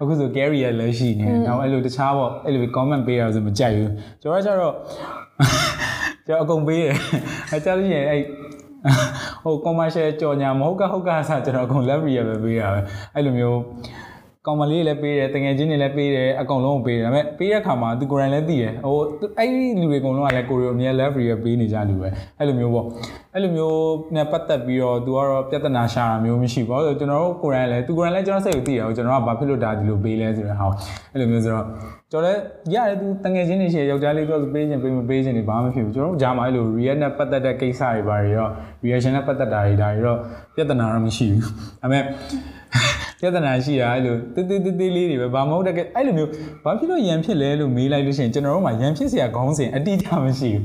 [0.00, 3.90] အခုဆို carry ရလည်းရှိနေတယ်နောက်အဲ့လိုတခြားပေါ့အဲ့လို comment ပေးတာဆိုမကြိုက်ဘူး
[4.22, 4.74] ကျွန်တော်ကကျတော့
[6.26, 6.94] ကျွန်တော်အကုန်ပေးတယ်
[7.50, 8.22] အဲကြလို့ရှိရင်အဲ့
[9.44, 12.80] ဟို commercial ကြော်ညာမဟုတ်ကဟုတ်ကဆာကျွန်တော်အကုန် love ရပဲပေးတာပဲ
[13.14, 13.60] အဲ့လိုမျိုး
[14.46, 18.96] ကောင်မလေးလည်းပေးတယ်တငယ်ချင်းတွေလည်းပေးတယ်အကုန်လုံးကိုပေးတယ်ဒါပေမဲ့ပေးတဲ့ခါမှာသူကိုယ်တိုင်လည်းသိတယ်ဟို
[19.38, 22.86] အဲ့ဒီလူတွေအကုန်လုံးကလည်းကိုရီအမြဲ love ရပေးနေကြလူပဲအဲ့လိုမျိုးပေါ့
[23.34, 23.78] အဲ့လိုမျိုး
[24.16, 30.70] နဲ့ပတ်သက်ပြီးတော့သူကတော့ပြဿနာရှာတာမျိုးမရှိဘူးဘာလို့လဲကျွန်တော်တို့ကိုယ်တိုင်လည်းသူကိုယ်တိုင်လည်းကျွန်တော်စိတ်ကိုသိတယ်ကျွန်တော်ကဘာဖြစ်လို့ဒါဒီလိုပေးလဲဆိုတော့ဟော
[31.12, 31.66] အဲ့လိုမျိုးဆိုတော့
[32.12, 32.40] ကျွန်တော်လည်း
[32.74, 38.50] ရတယ်သူတငယ်ချင်းတွေရှိရယောက်ျားလေးတော့ပေးခြင်းပေးမပေးခြင်းတွေဘာမှမဖြစ်ဘူးကျွန်တော်တို့ဂျာမှာအဲ့လို react နဲ့ပတ်သက်တဲ့ကိစ္စတွေဘာတွေတော့
[38.84, 40.18] reaction နဲ့ပတ်သက်တာတွေဒါတွေတော့
[40.54, 41.44] ပြဿနာတော့မရှိဘူး
[41.80, 42.04] ဒါပေမဲ့
[43.20, 46.30] ပြဿနာရှိတာအဲ့လိုတိတိတိတိလေးတွေပဲဘာမဟုတ်တဲ့အဲ့လိုမျိုး
[46.64, 50.62] ဘာဖြစ်လို့ရန်ဖြစ်လဲလို့မေးလိုက်လို့ရှိရင်ကျွန်တော်တို့မှာရန်ဖြစ်စရာခေါင်းစဉ်အတိအကျမရှိဘူး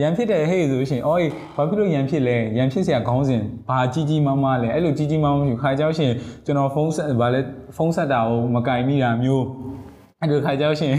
[0.00, 1.20] ရန်ဖြစ်တယ်ဟဲ့ဆိုလို့ရှိရင်အော်
[1.56, 6.10] ဘာဖြစ်လို့ရန်ဖြစ်လဲရန်ဖြစ်စရာခေါင်းစဉ်ဘာကြီးကြီးမားမားလဲအဲ့လိုကြီးကြီးမားမားမရှိဘူးခါကြောက်ရှင်
[6.44, 7.40] ကျွန်တော်ဖုန်းဆက်ဘာလဲ
[7.76, 9.44] ဖုန်းဆက်တာကိုမကင်မိတာမျိုး
[10.20, 10.94] အဲ့လိုခါကြောက်ရှင်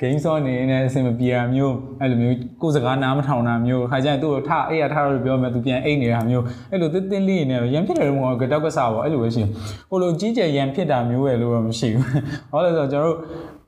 [0.00, 9.42] game ဆော့နေနေအဆင်မပြေတာမျိုးအဲ့လိုမျိုးကိုယ်စကားနားမထောင်တာမျိုးခါကျရင်သူ့ကိုထအေးရထတော့ပြောမယ်သူပြန်အိတ်နေတာမျိုးအဲ့လိုတင်းတင်းလေးနေရန်ဖြစ်တယ်လို့မဟုတ်ကတော့ကစားပေါ့အဲ့လိုပဲရှိ
[9.90, 12.04] ဟိုလိုကြီးကျယ်ရန်ဖြစ်တာမျိုးပဲလို့တော့မရှိဘူး
[12.50, 13.18] ဟောလဲဆိုတော့ကျွန်တော်တို့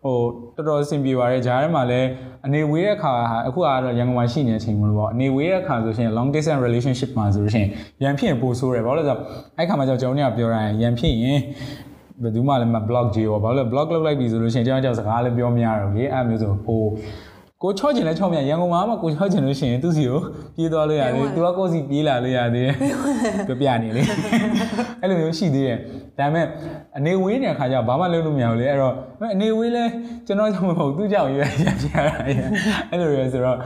[0.03, 0.17] ဟို
[0.57, 2.09] တော်တော်အဆင်ပြေပါတယ်ဂျားထဲမှာလည်း
[2.47, 7.67] အနေဝေးတဲ့ခါဟာအခုကတော့ရန်ကုန်မှာရှိနေတဲ့အချိန်မျိုးပေါ့အနေဝေးတဲ့ခါဆိုရှင် long distance relationship မှာဆိုရှင်
[8.03, 9.21] ရန်ဖြစ်ရင်ပိုဆိုးတယ်ဘာလို့လဲဆိုတော့
[9.59, 11.41] အဲ့ခါမှာကျွန်တော်တို့ကပြောရရင်ရန်ဖြစ်ရင်
[12.23, 16.83] ဘယ်သူမှလည်းမ block ကြီးရောဘာလို့လဲ block လုပ်လိုက်ပြီဆိုလို့ရှိရင်ကျွန်တော်ကြောက်စကားလည်းပြောမရတော့လေအဲ့မျိုးဆိုဟို
[17.63, 20.21] ကိုချော့ချင်လဲချော့မြရန်ကုန်မှာမှကိုချော့ချင်လို့ရှိရင်သူ့စီကို
[20.57, 22.75] ပြေးသွားလို့ရတယ်သူကကိုယ့်စီပြေးလာလို့ရသေးတယ်
[23.49, 24.03] ပြပြနေလေ
[25.01, 25.79] အဲ့လိုမျိုးရှိသေးတယ်
[26.19, 26.47] ဒါပေမဲ့
[26.97, 28.95] အနေဝေးနေတဲ့ခါကျဘာမှလုပ်လို့မရဘူးလေအဲ့တော့
[29.35, 29.85] အနေဝေးလဲ
[30.27, 33.59] ကျွန်တော်ကြောင့်မဟုတ်သူ့ကြောင့်ရွေးရပြရတာအဲ့လိုပဲဆိုတော့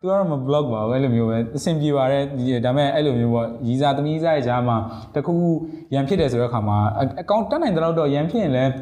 [0.00, 2.22] သူကတော့မ blog ပါဘူးအဲ့လိုမျိုးပဲအဆင်ပြေပါတယ်
[2.64, 4.76] ဒါပေမဲ့အဲ့လိုမျိုးပေါ့ရီစာသမီးစားရဲ့ကြားမှာ
[5.14, 5.50] တခုခု
[5.94, 6.78] ရန်ဖြစ်တယ်ဆိုတဲ့အခါမှာ
[7.20, 8.72] အကောင့်တက်နိုင်တဲ့တော့ရန်ဖြစ်ရင်လည်း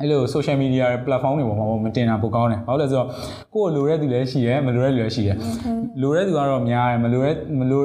[0.00, 3.08] အဲ့လို social media platform တွေပေါ်မှာမတင်တာပိုကောင်းတယ်။ဘာလို့လဲဆိုတော့
[3.54, 5.34] ကိုယ်လိုတဲ့သူလည်းရှိရဲမလိုတဲ့လူလည်းရှိရဲ။
[6.02, 7.82] လိုတဲ့သူကတော့များတယ်မလိုတဲ့မလို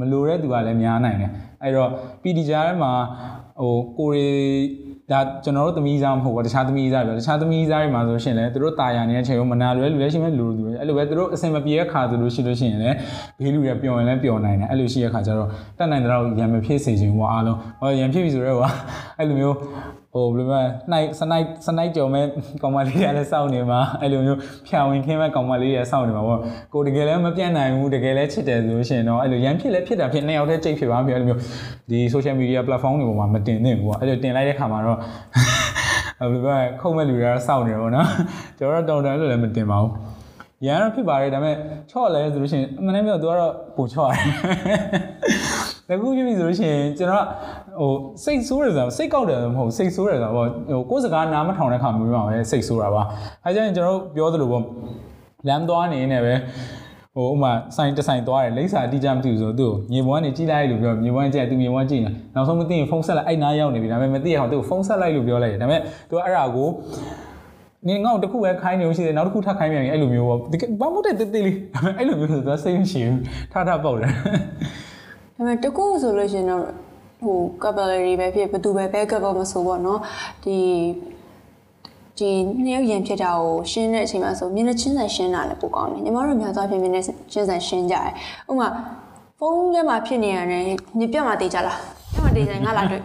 [0.00, 1.30] မလိုတဲ့သူကလည်းများနိုင်တယ်။
[1.62, 1.90] အဲ့တော့
[2.22, 2.92] PD ကြားထဲမှာ
[3.60, 4.28] ဟိုကိုရီ
[5.10, 12.96] ဒါကျွန်တော်တို့သမီးစားမဟုတ်ဘူးတခြားသမီးစားပဲတခြားသမီးစားတွေမှာဆိုရှင်လည်းသူတို့တာယာနေတဲ့အချိန်ကိုမနာလွယ်လူလည်းရှိမဲ့လူလူအဲ့လိုပဲသူတို့အစင်မပြေတဲ့ခါဆိုလို့ရှိလို့ရှိရင်လည်း
[13.40, 18.58] ဘေးလူတွေပျော်ရင်လည်းပျော်နိုင်တယ်အဲ့လိုရှိတဲ့ခါကျတော့တက်နိုင်တဲ့တော့ရံမဖြစ်စေချင်ဘူးအားလုံးဟောရံဖြစ်ပြီဆိုတော့
[19.18, 19.56] အဲ့လိုမျိုး
[20.14, 22.24] ဟိုဘယ်လိုလဲနိုင်စနိုက်စနိုက်ကြော်မဲ့
[22.62, 26.40] ကောင်မလေးတွေကလည်းစောင့်နေမှာအဲ့လိုမျိုးဖြာဝင်ခင်းမဲ့ကောင်မလေးတွေကစောင့်နေမှာပေါ့
[26.72, 31.40] ကိုတကယ်လည်းမပြတ်နိုင်ဘူးတကယ်လည်းချစ်တယ်ဆိုလို့ရှိရင်တော့အဲ့လိုရန်ဖြစ်လည်းဖြစ်တာဖြစ်နှစ်ယောက်တည်းကြိတ်ဖြစ်ပါမျိုးအဲ့လိုမျိုး
[31.90, 34.98] ဒီ social media platform တွေပေါ်မှာမတင်သင့်ဘူးပေါ့အဲ့လိုတင်လိုက်တဲ့ခါမှာတော့
[36.20, 38.08] ဘယ်လိုလဲခုံမဲ့လူတွေကစောင့်နေတယ်ပေါ့နော်
[38.58, 39.92] ကျွန်တော်တော့တောင်းတလို့လည်းမတင်ပါဘူး
[40.66, 41.56] ရန်တော့ဖြစ်ပါတယ်ဒါပေမဲ့
[41.90, 44.24] ချော့လဲဆိုလို့ရှိရင်အမှန်တမ်းပြောသူကတော့ပိုချော့တယ်
[45.88, 47.24] တကူပြပြီဆိုလို့ရှိရင်ကျွန်တော်
[47.80, 47.92] ဟို
[48.24, 53.02] စိတ်ဆိုးတယ်ဆိုတာစိတ်ကောက်တယ်မဟုတ်စိတ်ဆိုးတယ်ဆိုတာပေါ့ဟိုကိုယ်စကားနားမထောင်တဲ့ခါမျိုးမှာပဲစိတ်ဆိုးတာပါ
[53.44, 54.64] အဲကြောင့်ကျွန်တော်တို့ပြောသလိုပေါ့
[55.48, 56.34] လမ်းသွားနေနေပဲ
[57.14, 66.68] ဟိုဥမာဆိုင်တဆိုင်သွားတယ်လိမ့်စာအတိအကျမသိဘူးဆိုတော့သူ့ကိုမြေပေါ်ကနေကြီးလိုက်လို့ပြောမြေပေါ်ကကြည့်သူမြေပေါ်ကြည့်နေနောက်ဆုံးမသိရင်ဖုန်းဆက်လိုက်အဲ့နားရောက်နေပြီဒါပေမဲ့မသိအောင်သူ့ကိုဖုန်းဆက်လိုက်လို့ပြောလိုက်တယ်ဒါပေမဲ့သူကအဲ့ဒါကို
[67.88, 71.56] နေငေါ့တခုပဲခိုင်းနေလို့ရှိတယ်နောက်တစ်ခုထပ်ခိုင်းပြန်ရင်အဲ့လိုမျိုးပေါ့ဒီဘာမို့တဲ့တေးသေးလေး
[71.98, 73.18] အဲ့လိုမျိုးဆိုတော့စိတ်မရှိဘူး
[73.52, 74.12] ထထပေါက်တယ်ဒါ
[75.36, 76.89] ပေမဲ့တကူဆိုလို့ရှိရင်တော့
[77.22, 80.00] ဟို capillary ပဲဖြစ်ဘယ်သူပဲ backup မဆိုပေါ့နော်
[80.44, 80.56] ဒီ
[82.18, 82.30] ဒီ
[82.64, 88.12] နှစ်ယောက်ရင်ဖြစ်တာကိုရှင်းတဲ့အချိန်မှာဆိုမျက်နှာချင်းဆိုင်ရှင်းတာလည်းပိုကောင်းတယ်ညီမတို့များသောအားဖြင့်မျက်နှာချင်းဆိုင်ရှင်းကြတယ်
[88.50, 88.68] ဥပမာ
[89.38, 90.62] ဖုန်းထဲမှာဖြစ်နေရတယ်
[90.98, 91.78] ညပြတ်မှတေးကြလား
[92.12, 93.02] ပြတ်မှတေးဆိုင်ငါလာတွေ့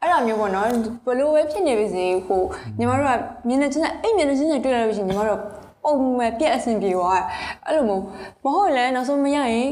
[0.00, 0.66] အဲ့လိုမျိုးပေါ့နော်
[1.06, 2.42] ဘလို့ပဲဖြစ်နေပါစေဟို
[2.78, 3.10] ညီမတို့က
[3.48, 5.40] မျက်နှာချင်းဆိုင်အဲ့မျက်နှာချင်းဆိုင်တွေ့လိုက်လို့ရှိရင်ညီမတို့
[5.82, 7.24] ပုံမှန်ပြက်အဆင်ပြေသွားတယ်
[7.64, 8.02] အဲ့လိုမျိုး
[8.42, 9.70] မဟုတ်လဲနောက်ဆုံးမရရင်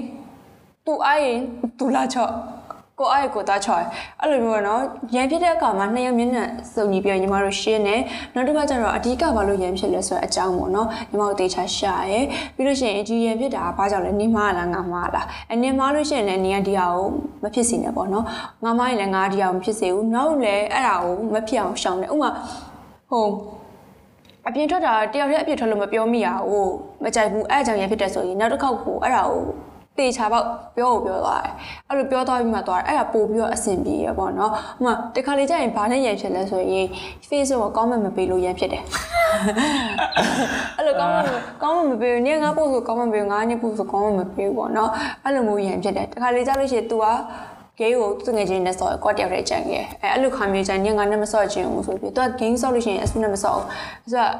[0.87, 1.39] သူအားရင်
[1.79, 2.33] သူလာချော့
[2.99, 3.81] ကိုအားရကိုသားချော်
[4.21, 4.83] အဲ့လိုမျိုးနော်
[5.15, 8.01] ရန်ဖြစ်တဲ့အခါမှာနှစ်ရက်မျက်နှာစုံညီပြညီမတို့ရှင်းတယ်
[8.35, 12.21] နောက်တစ်ခါကျတော့အဓိကဘာလို့ရန်ဖြစ်လဲဆိုတဲ့အကြောင်းပေါ့နော်ညီမတို့တေချာရှာရဲ
[12.55, 17.07] ပြီးလို့ရှိရင်ဒီရန်ဖြစ်တာကဘာကြောင့်လဲနေမှားလားငါမှားလားအနင်မှားလို့ရှိရင်လည်းနေရဒီဟာကို
[17.43, 18.25] မဖြစ်စေနဲ့ပေါ့နော်
[18.65, 22.31] ငါမှားရင်လည်းငါဒီဟာကိုမဖြစ်စေဘူးနောက်လည်းအဲ့ဒါကိုမဖြစ်အောင်ရှောင်တယ်ဥမာ
[23.11, 23.27] ဟို
[24.47, 29.43] အပြင်ထွက်တာတယောက်တည်းအပြင်ထွက်လို့မပြောမိရဘူးမကြိုက်ဘူးအဲ့အကြောင်းရဖြစ်တယ်ဆိုရင်နောက်တစ်ခေါက်ကိုအဲ့ဒါကို
[29.99, 31.53] တေချာပေါက်ပြောကိုပြောသွားတယ်
[31.89, 36.87] အဲ့လိုပြောသွားပြီးမှသွားတယ်အဲ့ဒါပို့ပြီးတော့အဆင်ပြေရပေါ့နော်ဟိုမှာတခါလေကြာရင်ဘာနဲ့ရန်ဖြစ်လဲဆိုရင်
[37.29, 38.83] Facebook ကို comment မပေးလို့ရန်ဖြစ်တယ်
[40.77, 41.27] အဲ့လို comment
[41.63, 44.91] comment မပေးဘူးနင်ငါပို့ဆို comment ပေးငါနေပို့ဆို comment မပေးဘူးပေါ့နော်
[45.25, 47.07] အဲ့လိုမျိုးရန်ဖြစ်တယ်တခါလေကြာလို့ရှိရင် तू က
[47.79, 54.33] ဂိမ်းကိုသူငယ်ချင်းနဲ့ဆော့ကွက်တယောက်တည်းကြံခဲ့အဲအဲ့လိုခါမျိုးကြံညငါနဲ့မဆော့ချင်ဘူးဆိုပြီးသူကဂိမ်းဆော့လို့ရှိရင်အဆူနဲ့မဆော့ဘူးဆိုတော့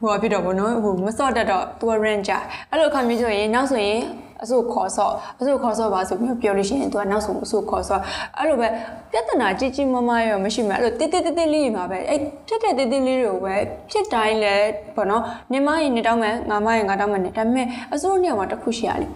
[0.00, 2.32] ဟိုဖြစ်တော့ဗောနော်ဟိုမဆော့တတ်တော့ तू range ကြ
[2.70, 4.02] အဲ့လိုခါမျိုးဆိုရင်နောက်ဆိုရင်
[4.42, 8.00] အစိုးခေါ်ဆော့အစိုးခေါ်ဆော့ပါဆိုပြီးပြောလို့ရှိရင် तू ကနောက်ဆုံးအစိုးခေါ်ဆော့
[8.38, 8.68] အဲ့လိုပဲ
[9.12, 13.54] ပြဿနာကြီးကြီးမားမားရောမရှိမှအဲ့လိုတိတိတိတိလေးမှာပဲအဲ့ဖြစ်တဲ့တိတိလေးတွေကိုပဲ
[13.90, 14.54] ဖြစ်တိုင်းလဲ
[14.96, 19.08] ဗောနော်နေမရင်နေတောင်းမယ်ငါမရင်ငါတောင်းမယ်နေဒါပေမဲ့အစိုးနေရာမှာတစ်ခုရှိရလေ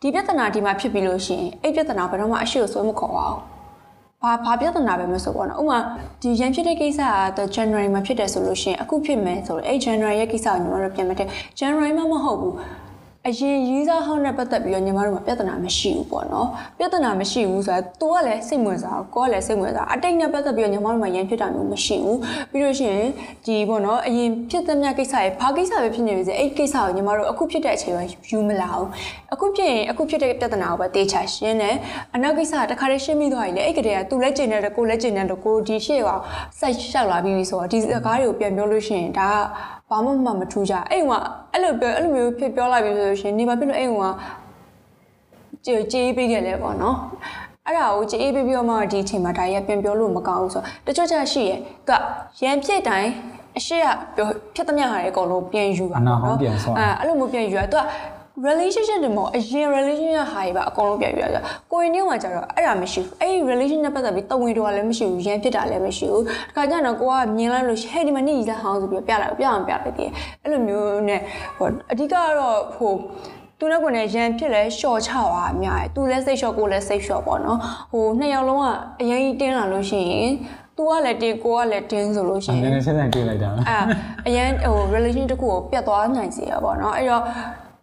[0.00, 3.53] ဒီပြဿနာဒီမှာဖြစ်ပြီးလို့ရှိရင်အဲ့ပြဿနာဘယ်တော့မှအရှိကိုဆွဲမခေါ်ပါဘူး
[4.24, 5.78] ဘာဘာပြဿနာပဲမဆိုပေါ့နော်ဥမာ
[6.22, 7.00] ဒီရန်ဖြစ်တဲ့ကိစ္စ
[7.38, 11.28] က January မှာဖြစ်တယ်ဆိုလို့ရှိရင်အခုဖြစ်မယ်ဆိုတော့အဲ့ January ရဲ့ကိစ္စကိုညီမတို့ပြန်မတဲ့
[11.60, 12.54] January မှမဟုတ်ဘူး
[13.28, 22.18] အရင်ရေးစားဟောင်းနဲ့ပတ်သက်ပြီးတော့ညီမတို့မှာပြဿနာမရှိဘူးပေါ့နော်ပြဿနာမရှိဘူးဆိုတာ तू ကလည်းစိတ်ဝင်စားကိုကလည်းစိတ်ဝင်စားအတိတ်နဲ့ပတ်သက်ပြီးတော့ညီမတို့မှာရန်ဖြစ်တာမျိုးမရှိဘူး
[22.52, 23.08] ပြီးလို့ရှိရင်
[23.46, 28.88] ဒီပေါ့နော်အရင်ဖြစ်သမျှကိစ္စရဲ့ဘာကိစ္စပဲဖြစ်နေပါစေအဲ့ကိစ္စကိုညီမတို့အခုဖြစ်တဲ့အချိန်မှာယူမလာဘူး
[29.34, 31.76] အခုဖြစ်ရင်အခုဖြစ်တဲ့ပြဿနာကိုပဲတေချာရှင်းတယ်
[32.14, 36.10] အနောက်ကိစ္စကတခါတည်းရှင်းပြီးသွားပြီလေအဲ့ကတည်းက तू လည်းကျင်တယ်ကိုလည်းကျင်တယ်ကိုဒီရှေ့က
[36.58, 39.30] စိုက်ရှောက်လာပြီးဆိုတော့ဒီစကားတွေကိုပြန်ပြောလို့ရှိရင်ဒါ
[39.83, 44.12] ကဘာမှမမထူးကြအဲ့ဟိုကအဲ့လိုပြောအဲ့လိုမျိုးဖြစ်ပြောလိုက်ပြီဆိုလို့ရှိရင်နေပါဖြစ်လို့အဲ့ဟိုက
[45.66, 46.96] ကြေကြေးပေးခဲ့လဲပေါ့နော်
[47.66, 51.90] အဲ့ဒါကိုကြေးအေးပေးပြီးတော့မှဒီအချိန်မှာဒါရပြန်ပြောလို့မကောင်းဘူးဆိုတော့တချို့ကျရှိရဲ့က
[52.44, 53.10] ရန်ဖြစ်တိုင်း
[53.58, 57.82] အရှိရပြောဖြစ်သမျှဟာတွေအကုန်လုံးပြန်ယူတာအနာဟောင်းပြန်ဆော့အဲအဲ့လိုမျိုးပြန်ယူရသူက
[58.42, 61.38] relationship တွေမဟုတ်အရင် relationship ဟာတွေပါအကုန်လုံးပြန်ယူရကြ
[61.72, 71.20] ကိုရင်င်းကကြတော့အဲ့ဒါမရှိဘူးအဲ့ဒီ relationship နဲ့ပတ်သက်ပြီးတဝင်တော်လည်းမရှိဘူးရန်ဖြစ်တာလည်းမရှိဘူးတခါကျတော့ကိုကမြင်လိုက်လို့ဟဲ့ဒီမှာနေကြီးလက်ဟောင်းဆိုပြီးပြလိုက်ပြအောင်ပြလိုက်တည်းအဲ့လိုမျိုးနဲ့
[71.56, 72.30] ဟိုအဓိကတော့
[72.76, 72.92] ဟို
[73.58, 77.58] သူနဲ့ကိုယ်နဲ့ရန်ဖြစ်လဲရှော့ချသွားအများကြီးသူလည်းစိတ်ရှော့ကိုလည်းစိတ်ရှော့ပေါ့နော်
[77.92, 78.66] ဟိုနှစ်ယောက်လုံးက
[79.00, 80.30] အရင်ကြီးတင်းလာလို့ရှိရင်
[80.76, 83.78] သူကလည်းတင်းကိုကလည်းတင်းဆိုလို့ရှိရင်နည်းနည်းဆက်ဆက်တွေ့လိုက်တာအဲ
[84.26, 87.22] အရင်ဟို relation တစ်ခုကိုပြတ်သွားနိုင်စေရပါတော့အဲ့တော့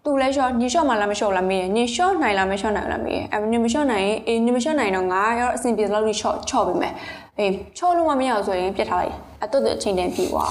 [0.06, 6.18] သူလဲ short ည short မှလားမ short လားမေးရည short နိုင်လားမ short နိုင်လားမေးရအဲ့ညမ short နိုင်ရင်အေးညမ short နိုင်တော့ငါရောအဆင်ပြေလောက်ပြီး
[6.22, 6.94] short ချော့ပေးမယ်
[7.38, 10.46] အေးချော့လို့မမရအောင်ဆိုရင်ပြတ်ထားလိုက်အတော့အချိန်တန်ပြီကွာ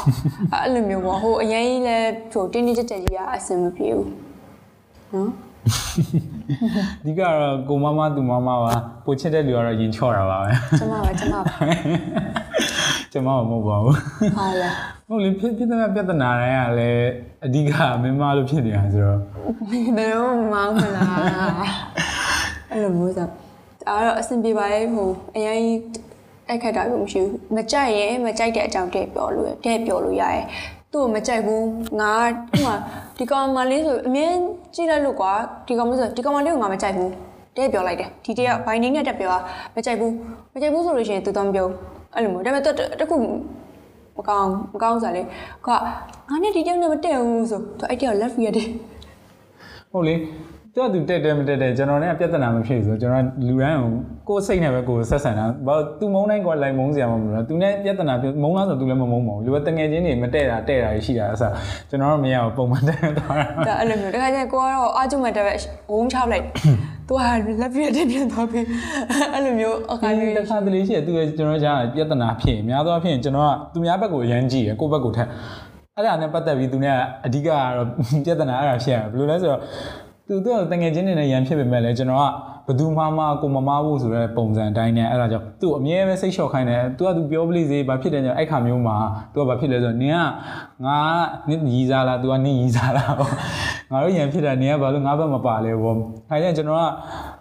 [0.52, 1.98] အဲ့လိုမျိုးပေါ့ဟိုအရင်ကြီးလဲ
[2.32, 4.10] ဟိုတင်းတင်းကြပ်ကြပ်ကြီးကအဆင်မပြေဘူး
[5.14, 5.30] နော်
[7.00, 11.40] အဓိကတော့ကိုမမသူမမပါပိုချစ်တဲ့လူကတော့ရင်ချော့တာပါပဲကျမပါကျမပါ
[13.12, 13.94] ကျမမဟုတ်ပါဘူး
[14.38, 17.08] ဟာလား ဟုတ်လေဖြစ်ဖြစ်တဲ့ပြဿနာတိုင်းကလည်း
[17.44, 19.18] အဓိကမင်းမလို့ဖြစ်နေတာဆိုတော့
[19.70, 19.72] ဘ
[20.04, 21.14] ယ်တော့မှမောင်းမလား
[22.70, 25.60] အဲ့လိုမျိုးဆိုဒါတော့အဆင်ပြေပါရဲ့ဟိုအရင်
[26.48, 30.44] တိုက်ခတ်တာမျိုးမရှိဘူးမကြိုက်ရင်မကြိုက်တဲ့အကြောင်းတည့်ပြောလို့ရတဲ့ပြောလို့ရတယ်
[30.92, 31.64] သူ့ကိုမကြိုက်ဘူး
[32.00, 32.12] ငါ
[32.54, 32.74] ဥမာ
[33.18, 34.34] ဒီကောင်မလေးဆိုအမြင်
[34.74, 35.32] ကြည့်လိုက်လို့ကွာ
[35.66, 37.10] ဒီကောင်မဆိုဒီကောင်မလေးကိုငါမကြိုက်ဘူး
[37.56, 39.34] တဲ့ပြောလိုက်တယ်ဒီတယောက်ဘိုင်နင်းနဲ့တက်ပြော
[39.74, 40.12] မကြိုက်ဘူး
[40.54, 41.66] မကြိုက်ဘူးဆိုလို့ရှိရင်သူတော့မပြော
[42.14, 42.70] အဲ့လိုမျိုးဒါပေမဲ့သူ
[43.00, 43.16] တခု
[44.20, 45.22] မကောင်းမကောင်းစားလေ
[45.66, 45.76] ကွာ
[46.30, 48.68] ငါနဲ့ဒီတယောက်နဲ့မတည့်ဘူးဆိုသူအဲ့တယောက် left ရတယ်
[49.92, 50.14] ဟုတ်လေ
[50.74, 53.90] သူကသူတက်တယ်မတက်တယ်ကျွန်တော်နဲ့ပြဿနာမဖြစ်ဘူးဆိုကျွန်တော်လူရန်ကို
[54.28, 61.52] ကိုယ်စိတ်နဲ့ပဲကိုယ်ဆက်ဆံတာဘာသူမုန်းတိုင်းကိုလိုက်မုန်းစရာမလိုတော့သူနဲ့ပြဿနာမုန်းလားဆိုသူလည်းမမုန်းပါဘူးလူကတငယ်ချင်းတွေမတက်တာတဲ့တာရှိတာအစား
[61.90, 65.52] ကျွန်တော်တို့မရဘူးပုံမှန်တက်သွားတာဒါအဲ့လိုမျိုးတခါကျရင်ကိုကတော့အာကျုံမဲ့တက်ပဲ
[65.92, 66.44] ဝုန်းချလိုက်
[67.10, 67.22] သူက
[67.62, 68.60] left ရတယ်ပြန်သွားပြီ
[69.32, 75.28] အဲ့လိုမျိုးအခါအဲဒီမျိုးတစ်ခါတလေရှိတယ်သူကကျွန်တော်ကြားပြဿနာဖြစ်ရင်များသောအားဖြင့်ကျွန်တော်ကသူများဘက်ကိုအရန်ကြည့်ရကိုယ့်ဘက်ကိုထက်
[75.96, 76.96] အဲ့ဒါနဲ့ပတ်သက်ပြီးသူနဲ့
[77.26, 77.86] အဓိကကတော့
[78.24, 79.60] ပြဿနာအဲ့ဒါဖြစ်ရဘယ်လိုလဲဆိုတော့
[80.28, 82.24] သူသူကတငယ်ချင်းတွေနဲ့ရန်ဖြစ်ပေမဲ့လည်းကျွန်တော်က
[82.70, 88.96] ဘသူမှမကိုမမဖို့ဆိုတဲ့ပုံစံအတိုင်းနဲ့အဲ့ဒါကြောင့်သူ့အမြဲပဲစိတ်လျှော့ခိုင်းတယ်သူကသူပြောပလိစေဘာဖြစ်တယ်ညအဲ့ခါမျိုးမှာ
[89.32, 90.18] သူကဘာဖြစ်လဲဆိုတော့နင်က
[90.86, 90.98] ငါ
[91.48, 93.32] နင်ရီစားလားသူကနင်ရီစားလားပေါ့
[93.90, 95.96] ငါတို့ရန်ဖြစ်တာနင်ကဘာလို့ငါဘက်မပါလဲပေါ့
[96.28, 96.84] ခိုင်းတယ်ကျွန်တော်က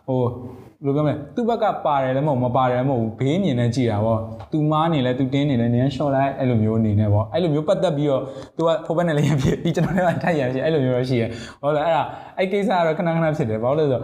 [0.08, 4.20] ဟိုဘယ်လိုပြောမလဲသူ့ဘက်ကပါတယ်လည်းမဟုတ်မပါတယ်လည်းမဟုတ်ဘူးဘေးမြင်နဲ့ကြည်တာပေါ့
[4.52, 8.22] သူမားနေလဲသူတင်းနေလဲနင်းရှော့လိုက်အဲ့လိုမျိုးအနေနဲ့ပေါ့အဲ့လိုမျိုးပတ်သက်ပြီးတော့
[8.58, 11.24] သူကဖိုးဘက်နဲ့လည်းရဖြစ်ပြီးကျွန်တော်လည်းထိုက်ရဖြစ်အဲ့လိုမျိုးတော့ရှိရ
[11.62, 12.04] ဘာလို့လဲအဲ့ဒါ
[12.38, 14.04] အဲ့ကိစ္စကတော့ခဏခဏဖြစ်တယ်ဘာလို့လဲဆိုတော့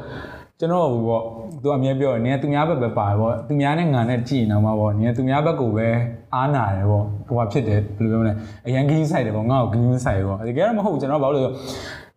[0.59, 1.23] ကျွန်တော်ဘူးပေါ့
[1.63, 5.87] သူအမြဲပြောတယ်နင်ကသူများဘက်ပဲပါတယ်ပေါ့သူများနဲ့ငါနဲ့ကြည်နေတော့မှာပေါ့နင်ကသူများဘက်ကိုပဲ
[6.35, 8.33] အားနာတယ်ပေါ့ဟိုကဖြစ်တယ်ဘယ်လိုပြောမလဲ
[8.67, 11.55] အရန်ဂင်းဆိုင်တယ်ပေါ့ငါ့ကိုဂင်းဆိုင်ပေါ့တကယ်တော့မဟုတ်ဘူးကျွန်တော်ဘာလို့လဲဆိုတော့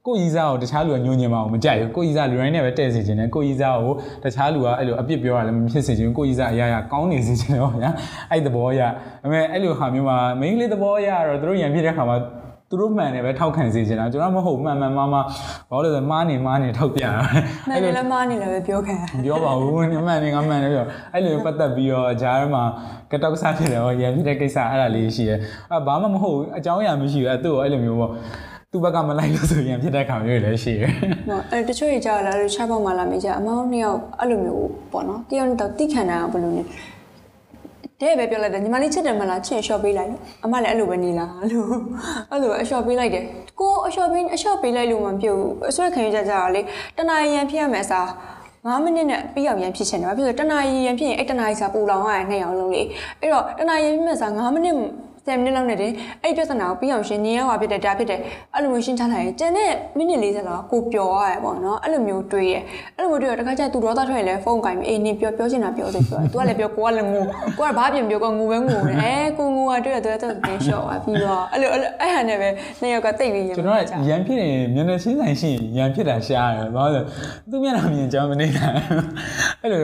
[0.06, 3.92] ကိုကြီးစားကိုတခြားလူကညှို့ညင်မအောင်မကြိုက်ဘူးကိုကြီးစားလူတိုင်းနဲ့ပဲတဲ့စေခြင်းနဲ့ကိုကြီးစားကို
[4.24, 7.90] တခြားလူကအဲ့လိုအပြစ်ပြောရလည်းမဖြစ်စေခြင်းကိုကြီးစားအရာရာကောင်းနေစေခြင်းတော့ညာ
[8.30, 8.82] အဲ့သဘောအရ
[9.24, 12.16] အမေအဲ့လိုဟာမျိုးမှာမိန်းကလေးသဘောအရတော့သူတို့ရံပြတဲ့ခါမှာ
[12.70, 15.26] သူတို့မှန်တယ်ပဲထောက်ခံစေခြင်းလားကျွန်တော်မဟုတ်မှန်မှန်မှားမှား
[15.70, 17.12] ဘာလို့လဲဆိုမားနေမားနေထောက်ပြတာ
[17.68, 22.62] မှန်တယ်လည်းမားနေလည်းပဲပြောခံပြောပါဘူးမှန်နေငါမှန်တယ်ပြောအဲ့လိုပတ်သက်ပြီးတော့ဂျားထဲမှာ
[23.10, 25.34] ကတောက်စားဖြစ်တယ်ဟောရံပြတဲ့ကိစ္စအဲ့ဒါလေးရှိရဲ
[25.70, 28.12] အဲ့ဘာမှမဟုတ်အကြောင်းအရာမရှိဘူးအဲ့သူ့ကိုအဲ့လိုမျိုးပေါ့
[28.72, 30.92] သူ့ဘက်ကမလိုက်လို့ဆိုရင်ဖြစ်တဲ့ခါမျိုးတွေလည်းရှိတယ်
[31.28, 36.62] ဟောအဲ့တချို့ကြီးကြာလာလို့ချပေါက်မှလာမေးကြအမောင်းနှစ်ယောက်အဲ့လိုမျိုးပေါ့နော်တယောက်နဲ့တော့တိခံတာဘယ်လိုလဲ
[38.00, 41.68] တဲ့ပဲပြောလိုက်တယ်ညီမလေးချစ်တယ်မလားချစ်ရှော့ပေးလိုက်လို့အမလည်းအဲ့လိုပဲနေလားလို့
[42.30, 43.24] အဲ့လိုပဲအရှော့ပေးလိုက်တယ်
[43.60, 46.60] ကိုအရှော့ပေးအရှော့ပေးလိုက်လို့မပြုတ်ဘူးအဆွဲခံရကြကြတာလေ
[46.96, 48.06] တနာရီရန်ဖြစ်ရမယ်အစား
[48.66, 52.82] 9မိနစ်နဲ့ပြီးအောင်ရန်ဖြစ်ချင်တယ်ဘာဖြစ်လို့တနာရီရန်ဖြစ်ရင်အဲ့တနာရီစာပူလောင်ရတဲ့နှစ်ယောက်လုံးလေ
[53.20, 54.76] အဲ့တော့တနာရီရန်ဖြစ်မဲ့စာ9မိနစ်
[55.28, 58.20] 10မိနစ်လောက်နဲ့တင်အဲ့ဒီပြဿနာကိုပြီးအောင်ရှင်းနေရပါဖြစ်တယ်ဒါဖြစ်တယ်
[58.54, 62.56] အဲ့လိုမျိုးရှင်းချလိုက်ရင်ကျန်တဲ့မိနစ်40လောက်ကိုပျော်ရတယ်ပေါ့နော်အဲ့လိုမျိုးတွေးရ
[62.96, 67.24] အဲ့လိုမျိုးတွေးရတခါကျသူတော့သားထွက်ရင်လည်းဖုန်းကင်ပြီးအေးနေပြောပြောချင်တာပြောစိပြောတယ်သူကလည်းပြောကိုကလည်းငို
[67.58, 72.48] ကိုကဘာပြင်ပြောကငိုပဲငိုတယ်အဲကိုငိုကတွေ့ရသူလည်းသူတင်လျှော့သွားပြီးတော့အဲ့လိုအဲ့ဟာနဲ့ပဲ
[72.80, 77.10] နှစ်ယောက်ကတိတ်ပြီးရကျွန်တော်ကရန်ဖြစ်နေမျက်နှာချင်းဆိုင်ရှိရင်ရန်ဖြစ်တာရှားတယ်ဘာလို့လဲ
[77.50, 78.68] သူမျက်နှာမြင်ကြောင်းမနေတာ
[79.60, 79.82] အဲ့လို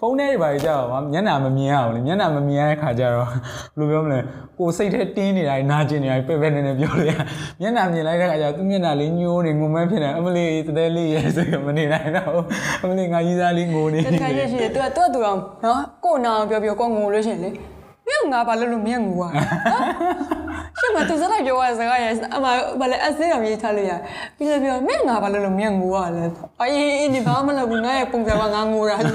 [0.00, 3.38] ဖုန်းထဲတွေပါကြောက်ပါမျက်နှာမမြင်ရဘူးလေမျက်နှာမမြင်ရတဲ့ခါကျတော့ဘယ်
[3.78, 4.18] လိုပြောမလဲ
[4.58, 7.12] ကိုစိတ်ထဲတင်းနေတာနာကျင်နေတာပဲပဲနေနေပြောလို့ရ
[7.60, 12.40] မျက်နှာမြင်လိုက်တဲ့ခါကျတော့သူမျက်နှာလေးညှိုးနေငုံမန်းဖြစ်နေအမလေးတတဲလေးရဲဆိုမနေနိုင်တော့
[12.82, 17.50] အမလေးငါကြီးစားလေးငိုနေတခါကျရှိတယ်သူကသူကသူအောင်နော်ကိုနာပြောပြောကိုငိုလို့ရှိရင်လေ
[18.06, 20.41] မင်းငါဘာလို့လို့မင်းငိုอ่ะရှင်း
[20.96, 22.46] မသူစလိုက်ပြောရစကားရအမ
[22.80, 23.92] ဘာလဲအစင်းအောင်ရေးထားလို့ရ
[24.36, 26.24] ပြီးတော့ပြောမင်းငါဘာလို့လို့မင်းငိုอ่ะလဲ
[26.60, 29.06] အေးအေးဒီဘာမှမလုပ်ဘူးငါရဲ့ပုံစံကငါငိုတာအဲ့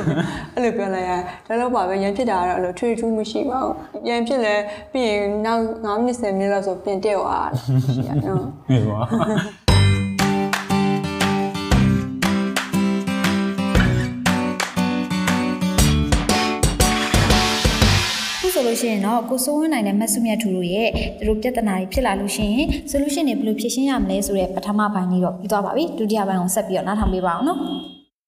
[0.63, 1.11] လိုပြောလိုက်ရ
[1.47, 4.55] ဒါတော့ပါပဲရန်ဖြစ်တာကတော့အဲ့လိုထွေထူးမရှိပါဘူးရန်ဖြစ်လဲ
[4.91, 7.49] ပြီးရင်နောက်9မိနစ်10မိနစ်လောက်ဆိုပြင်တက်သွား
[7.95, 9.66] ရှိရနော်ဟေးပါ
[18.67, 27.59] လို့ရှိရင်တော့ကိုစိုးဝင်းနိုင်တဲ့မတ်စုမြတ်ထူတို့ရဲ့သူတို့ပြဿနာတွေဖြစ်လာလို့ရှိရင် solution တွေဘယ်လိုဖြေရှင်းရမလဲဆိုတဲ့ပထမပိုင်းကြီးတော့ပြီးသွားပါပြီဒုတိယပိုင်းကိုဆက်ပြီးတော့နားထောင်ပေးပါအောင်နော်